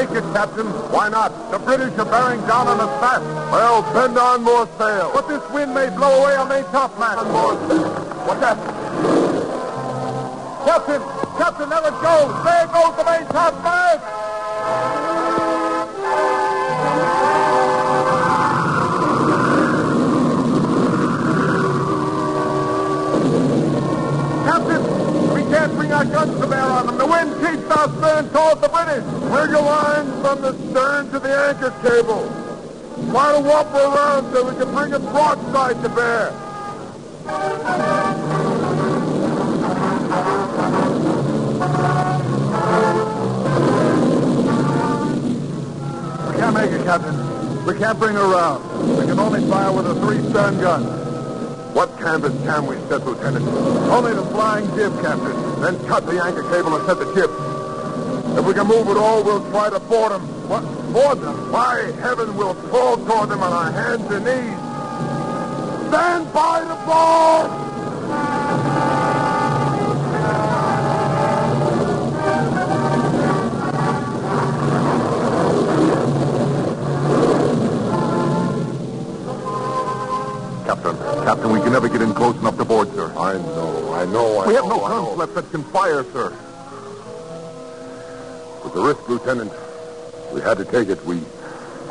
take 0.00 0.16
it, 0.16 0.24
Captain. 0.32 0.66
Why 0.92 1.08
not? 1.08 1.28
The 1.50 1.58
British 1.58 1.92
are 1.98 2.04
bearing 2.06 2.40
down 2.46 2.68
on 2.68 2.80
us 2.80 3.00
fast. 3.00 3.24
Well, 3.52 3.82
bend 3.92 4.16
on 4.16 4.42
more 4.42 4.66
sail. 4.78 5.10
But 5.12 5.28
this 5.28 5.42
wind 5.50 5.74
may 5.74 5.90
blow 5.90 6.22
away 6.22 6.34
our 6.36 6.48
main 6.48 6.64
topmast. 6.72 7.18
On 7.18 7.28
more 7.32 7.54
sail. 7.68 7.88
What's 8.24 8.40
that? 8.40 8.56
Captain! 10.64 11.02
Captain, 11.36 11.68
let 11.68 11.84
it 11.84 11.96
go! 12.00 12.16
There 12.44 12.66
goes 12.72 12.96
the 12.96 13.04
main 13.04 13.26
topmast! 13.28 14.00
Captain, 24.48 25.34
we 25.34 25.42
can't 25.52 25.72
bring 25.74 25.92
our 25.92 26.04
guns 26.04 26.40
to 26.40 26.46
bear 26.46 26.62
on 26.62 26.86
them. 26.86 26.96
The 26.96 27.06
wind 27.06 27.30
keeps 27.44 27.70
our 27.70 27.88
stern 27.98 28.28
towards 28.30 28.60
the 28.60 28.68
British. 28.68 29.19
Rig 29.30 29.50
a 29.50 29.60
line 29.60 30.06
from 30.22 30.40
the 30.42 30.52
stern 30.70 31.08
to 31.12 31.20
the 31.20 31.32
anchor 31.32 31.70
cable. 31.82 32.26
Try 33.12 33.32
to 33.32 33.40
warp 33.40 33.72
around 33.72 34.32
so 34.32 34.50
we 34.50 34.56
can 34.56 34.74
bring 34.74 34.92
it 34.92 35.00
broadside 35.12 35.80
to 35.84 35.88
bear. 35.88 36.32
We 46.26 46.38
can't 46.40 46.54
make 46.54 46.72
it, 46.72 46.84
Captain. 46.84 47.64
We 47.66 47.78
can't 47.78 47.98
bring 48.00 48.16
her 48.16 48.32
around. 48.32 48.98
We 48.98 49.06
can 49.06 49.20
only 49.20 49.48
fire 49.48 49.70
with 49.70 49.86
a 49.86 49.94
three 50.00 50.28
stern 50.30 50.60
gun. 50.60 50.82
What 51.72 51.96
canvas 52.00 52.32
can 52.42 52.66
we 52.66 52.74
set, 52.88 53.06
Lieutenant? 53.06 53.46
Only 53.46 54.12
the 54.12 54.26
flying 54.26 54.66
jib, 54.74 54.92
Captain. 55.00 55.60
Then 55.60 55.78
cut 55.86 56.04
the 56.06 56.20
anchor 56.20 56.42
cable 56.50 56.74
and 56.74 56.84
set 56.84 56.98
the 56.98 57.14
jib. 57.14 57.49
If 58.38 58.46
we 58.46 58.54
can 58.54 58.66
move 58.66 58.88
at 58.88 58.96
all, 58.96 59.22
we'll 59.24 59.48
try 59.50 59.70
to 59.70 59.80
board 59.80 60.12
them. 60.12 60.22
What? 60.48 60.62
Board 60.92 61.20
them? 61.20 61.52
By 61.52 61.92
heaven, 62.00 62.36
we'll 62.36 62.54
crawl 62.54 62.96
toward 62.96 63.28
them 63.28 63.42
on 63.42 63.52
our 63.52 63.70
hands 63.72 64.10
and 64.10 64.24
knees. 64.24 64.58
Stand 65.90 66.32
by 66.32 66.60
the 66.60 66.74
ball! 66.86 67.70
Captain, 80.66 80.96
Captain, 81.24 81.52
we 81.52 81.58
can 81.60 81.72
never 81.72 81.88
get 81.88 82.00
in 82.00 82.12
close 82.14 82.36
enough 82.36 82.56
to 82.58 82.64
board, 82.64 82.88
sir. 82.94 83.12
I 83.16 83.34
know, 83.34 83.92
I 83.94 84.04
know, 84.06 84.38
I 84.38 84.46
we 84.46 84.52
know. 84.52 84.62
have 84.62 84.70
no 84.70 84.78
guns 84.78 85.18
left 85.18 85.34
that 85.34 85.50
can 85.50 85.64
fire, 85.64 86.04
sir. 86.12 86.32
With 88.70 88.82
the 88.82 88.88
risk, 88.88 89.08
Lieutenant, 89.08 89.52
we 90.32 90.40
had 90.42 90.56
to 90.58 90.64
take 90.64 90.88
it. 90.88 91.04
We 91.04 91.20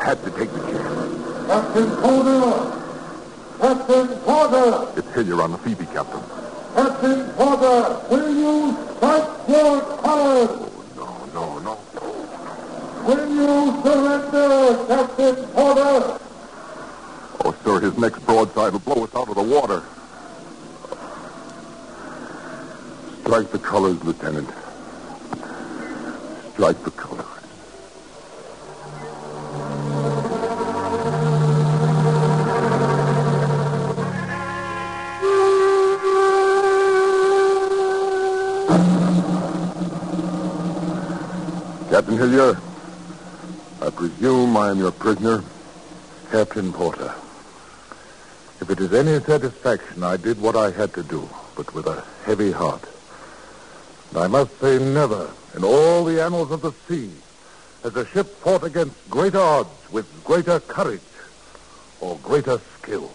had 0.00 0.16
to 0.24 0.30
take 0.30 0.50
the 0.50 0.60
chance. 0.60 1.46
Captain 1.46 1.90
Porter! 1.96 2.72
Captain 3.60 4.08
Porter! 4.20 4.92
It's 4.96 5.08
Hillyar 5.08 5.44
on 5.44 5.52
the 5.52 5.58
Phoebe, 5.58 5.84
Captain. 5.84 6.22
Captain 6.74 7.30
Porter! 7.32 8.00
Will 8.08 8.34
you 8.34 8.78
strike 8.96 9.28
your 9.46 9.80
colors? 10.00 10.48
Oh, 10.96 11.28
no, 11.34 11.58
no, 11.58 11.76
no. 11.76 11.78
Will 13.06 13.28
you 13.28 13.82
surrender, 13.82 14.86
Captain 14.86 15.36
Porter? 15.48 16.18
Oh, 17.44 17.56
sir, 17.62 17.80
his 17.80 17.98
next 17.98 18.24
broadside 18.24 18.72
will 18.72 18.80
blow 18.80 19.04
us 19.04 19.14
out 19.14 19.28
of 19.28 19.34
the 19.34 19.42
water. 19.42 19.82
Strike 23.20 23.52
the 23.52 23.58
colors, 23.58 24.02
Lieutenant. 24.02 24.48
Strike 26.60 26.84
the 26.84 26.90
colors. 26.90 27.24
Captain 41.88 42.18
Hillyar, 42.18 42.60
I 43.80 43.88
presume 43.88 44.54
I 44.58 44.68
am 44.68 44.80
your 44.80 44.92
prisoner. 44.92 45.42
Captain 46.30 46.74
Porter, 46.74 47.14
if 48.60 48.68
it 48.68 48.80
is 48.80 48.92
any 48.92 49.18
satisfaction, 49.24 50.02
I 50.02 50.18
did 50.18 50.38
what 50.38 50.56
I 50.56 50.72
had 50.72 50.92
to 50.92 51.02
do, 51.02 51.26
but 51.56 51.72
with 51.72 51.86
a 51.86 52.04
heavy 52.26 52.52
heart. 52.52 52.84
And 54.10 54.18
I 54.18 54.26
must 54.26 54.60
say 54.60 54.78
never, 54.78 55.30
in 55.54 55.64
all 55.64 56.04
the 56.04 56.22
annals 56.22 56.50
of 56.50 56.62
the 56.62 56.72
sea, 56.88 57.10
has 57.82 57.96
a 57.96 58.06
ship 58.06 58.26
fought 58.26 58.62
against 58.62 59.10
greater 59.10 59.40
odds 59.40 59.90
with 59.90 60.06
greater 60.24 60.60
courage 60.60 61.00
or 62.00 62.18
greater 62.22 62.60
skill. 62.78 63.10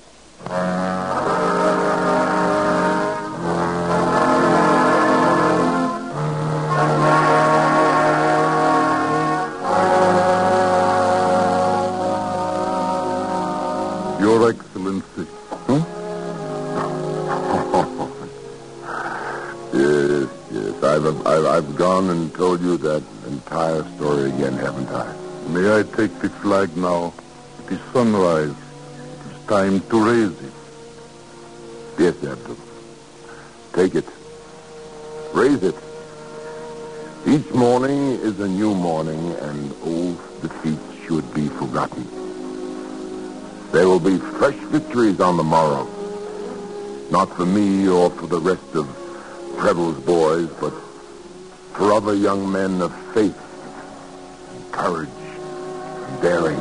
Your 14.20 14.50
Excellency. 14.50 15.35
I've, 21.08 21.28
I've, 21.28 21.46
I've 21.46 21.76
gone 21.76 22.10
and 22.10 22.34
told 22.34 22.62
you 22.62 22.78
that 22.78 23.04
entire 23.28 23.84
story 23.96 24.30
again, 24.32 24.54
haven't 24.54 24.90
I? 24.90 25.14
May 25.50 25.80
I 25.80 25.84
take 25.84 26.18
the 26.20 26.30
flag 26.42 26.76
now? 26.76 27.14
It 27.66 27.74
is 27.74 27.80
sunrise. 27.94 28.50
It 28.50 29.32
is 29.32 29.46
time 29.48 29.82
to 29.82 30.06
raise 30.06 30.42
it. 30.42 30.54
Yes, 32.00 32.24
Abdul. 32.24 32.58
Take 33.74 33.96
it. 33.96 34.06
Raise 35.34 35.62
it. 35.64 35.76
Each 37.28 37.52
morning 37.54 38.14
is 38.22 38.40
a 38.40 38.48
new 38.48 38.74
morning, 38.74 39.34
and 39.34 39.74
old 39.84 40.42
defeats 40.42 41.06
should 41.06 41.32
be 41.34 41.50
forgotten. 41.50 42.06
There 43.72 43.88
will 43.88 44.00
be 44.00 44.18
fresh 44.18 44.56
victories 44.74 45.20
on 45.20 45.38
the 45.38 45.44
morrow. 45.44 45.88
Not 47.12 47.36
for 47.36 47.46
me 47.46 47.88
or 47.88 48.10
for 48.10 48.26
the 48.26 48.40
rest 48.40 48.74
of 48.74 48.88
Preble's 49.58 50.00
boys, 50.00 50.50
but 50.60 50.74
for 51.78 51.92
other 51.92 52.14
young 52.14 52.50
men 52.50 52.82
of 52.82 52.96
faith, 53.14 53.38
and 54.56 54.72
courage, 54.72 55.10
and 55.10 56.22
daring. 56.22 56.56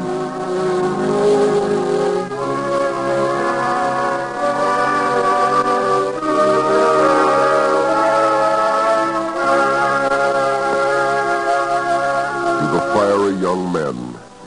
to 12.59 12.67
the 12.73 12.81
fiery 12.93 13.35
young 13.41 13.73
men 13.73 13.95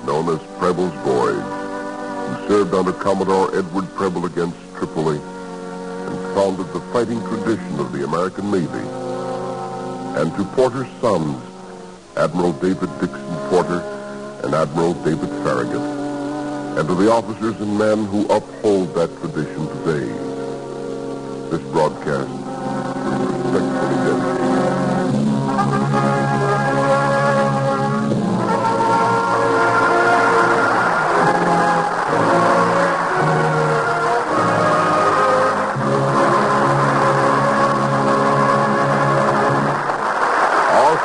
known 0.05 0.27
as 0.29 0.41
Preble's 0.59 0.91
boys, 1.05 1.43
who 2.27 2.47
served 2.49 2.73
under 2.73 2.91
Commodore 2.91 3.55
Edward 3.55 3.87
Preble 3.95 4.25
against 4.25 4.57
Tripoli 4.75 5.17
and 5.17 6.35
founded 6.35 6.67
the 6.73 6.81
fighting 6.91 7.21
tradition 7.21 7.79
of 7.79 7.93
the 7.93 8.03
American 8.03 8.51
Navy, 8.51 9.06
and 10.17 10.35
to 10.35 10.43
Porter's 10.55 10.89
sons, 10.99 11.39
Admiral 12.15 12.51
David 12.53 12.89
Dixon 12.99 13.37
Porter 13.49 13.81
and 14.43 14.55
Admiral 14.55 14.95
David 15.03 15.29
Farragut, 15.43 15.79
and 15.79 16.87
to 16.87 16.95
the 16.95 17.11
officers 17.11 17.61
and 17.61 17.77
men 17.77 18.03
who 18.05 18.25
uphold 18.25 18.95
that 18.95 19.15
tradition 19.19 19.67
today. 19.67 20.07
This 21.51 21.61
broadcast 21.71 22.46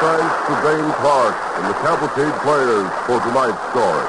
thanks 0.02 0.34
to 0.48 0.54
Dane 0.66 0.92
Clark 0.94 1.36
and 1.58 1.64
the 1.68 1.74
Cavalcade 1.74 2.34
players 2.42 2.90
for 3.06 3.20
tonight's 3.22 3.62
story. 3.70 4.08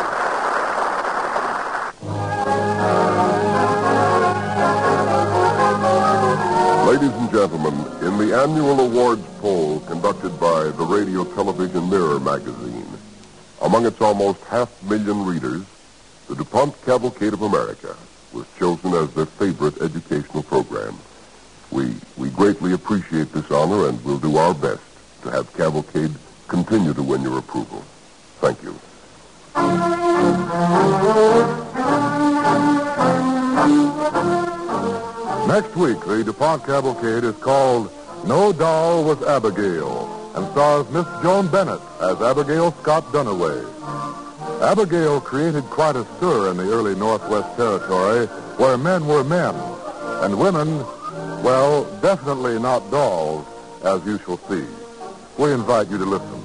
Ladies 6.89 7.15
and 7.21 7.29
gentlemen, 7.31 7.75
in 8.01 8.17
the 8.17 8.35
annual 8.35 8.79
awards 8.79 9.23
poll 9.39 9.81
conducted 9.81 10.39
by 10.39 10.63
the 10.63 10.83
Radio 10.83 11.25
Television 11.35 11.87
Mirror 11.91 12.21
magazine, 12.21 12.87
among 13.61 13.85
its 13.85 14.01
almost 14.01 14.43
half 14.45 14.71
million 14.81 15.23
readers, 15.23 15.61
the 16.27 16.33
DuPont 16.35 16.73
Cavalcade 16.85 17.33
of 17.33 17.43
America 17.43 17.95
was 18.31 18.47
chosen 18.57 18.95
as 18.95 19.13
their 19.13 19.27
favorite 19.27 19.79
educational 19.79 20.41
program. 20.41 20.97
We, 21.69 21.93
we 22.17 22.31
greatly 22.31 22.73
appreciate 22.73 23.31
this 23.31 23.51
honor 23.51 23.89
and 23.89 24.03
will 24.03 24.17
do 24.17 24.37
our 24.37 24.55
best 24.55 24.81
to 25.23 25.31
have 25.31 25.51
Cavalcade 25.53 26.13
continue 26.47 26.93
to 26.93 27.01
win 27.01 27.21
your 27.21 27.39
approval. 27.39 27.83
Thank 28.39 28.61
you. 28.61 28.75
Next 35.47 35.75
week, 35.75 35.99
the 36.05 36.23
DuPont 36.25 36.65
Cavalcade 36.65 37.23
is 37.23 37.35
called 37.37 37.91
No 38.25 38.51
Doll 38.51 39.03
Was 39.03 39.21
Abigail 39.23 40.31
and 40.35 40.47
stars 40.51 40.89
Miss 40.89 41.05
Joan 41.21 41.47
Bennett 41.47 41.81
as 42.01 42.21
Abigail 42.21 42.71
Scott 42.81 43.05
Duniway. 43.11 43.63
Abigail 44.61 45.21
created 45.21 45.63
quite 45.65 45.95
a 45.95 46.05
stir 46.17 46.51
in 46.51 46.57
the 46.57 46.71
early 46.71 46.95
Northwest 46.95 47.55
Territory 47.55 48.25
where 48.57 48.77
men 48.77 49.05
were 49.05 49.23
men 49.23 49.55
and 50.23 50.39
women, 50.39 50.79
well, 51.43 51.83
definitely 52.01 52.59
not 52.59 52.89
dolls, 52.89 53.45
as 53.83 54.03
you 54.05 54.17
shall 54.19 54.37
see. 54.49 54.65
We 55.37 55.51
invite 55.51 55.89
you 55.89 55.97
to 55.97 56.05
listen. 56.05 56.43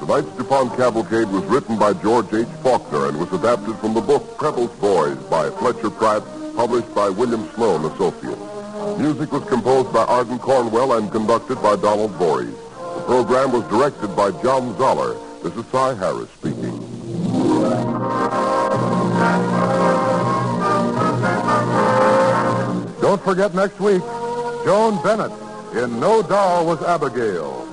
Tonight's 0.00 0.28
DuPont 0.36 0.76
Cavalcade 0.76 1.28
was 1.28 1.44
written 1.44 1.78
by 1.78 1.92
George 1.94 2.32
H. 2.34 2.46
Faulkner 2.62 3.08
and 3.08 3.18
was 3.18 3.32
adapted 3.32 3.76
from 3.76 3.94
the 3.94 4.00
book 4.00 4.36
Preble's 4.36 4.72
Boys 4.80 5.16
by 5.30 5.48
Fletcher 5.50 5.90
Pratt, 5.90 6.22
published 6.56 6.92
by 6.92 7.08
William 7.08 7.48
Sloane 7.54 7.84
Associates. 7.84 8.40
Music 8.98 9.30
was 9.30 9.44
composed 9.44 9.92
by 9.92 10.04
Ardon 10.04 10.38
Cornwell 10.38 10.94
and 10.94 11.10
conducted 11.10 11.62
by 11.62 11.76
Donald 11.76 12.10
Voorhees. 12.12 12.54
The 12.96 13.02
program 13.06 13.52
was 13.52 13.62
directed 13.64 14.16
by 14.16 14.32
John 14.42 14.76
Zoller. 14.76 15.14
This 15.42 15.54
is 15.54 15.64
Cy 15.66 15.94
Harrice 15.94 16.28
speaking. 16.30 16.80
Don't 23.00 23.22
forget 23.22 23.54
next 23.54 23.78
week, 23.78 24.02
Joan 24.64 25.00
Bennett 25.02 25.32
in 25.76 26.00
No 26.00 26.22
Doll 26.22 26.66
Was 26.66 26.82
Abigail. 26.82 27.65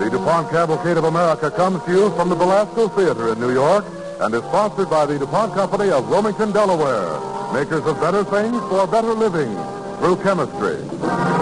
The 0.00 0.08
DuPont 0.08 0.48
Cavalcade 0.48 0.96
of 0.96 1.04
America 1.04 1.50
comes 1.50 1.84
to 1.84 1.90
you 1.92 2.10
from 2.16 2.30
the 2.30 2.34
Belasco 2.34 2.88
Theater 2.88 3.32
in 3.34 3.38
New 3.38 3.52
York 3.52 3.84
and 4.20 4.34
is 4.34 4.40
sponsored 4.44 4.88
by 4.88 5.04
the 5.04 5.18
DuPont 5.18 5.52
Company 5.52 5.90
of 5.90 6.08
Wilmington, 6.08 6.52
Delaware, 6.52 7.20
makers 7.52 7.84
of 7.84 8.00
better 8.00 8.24
things 8.24 8.56
for 8.70 8.86
better 8.86 9.12
living 9.12 9.54
through 9.98 10.16
chemistry. 10.22 11.39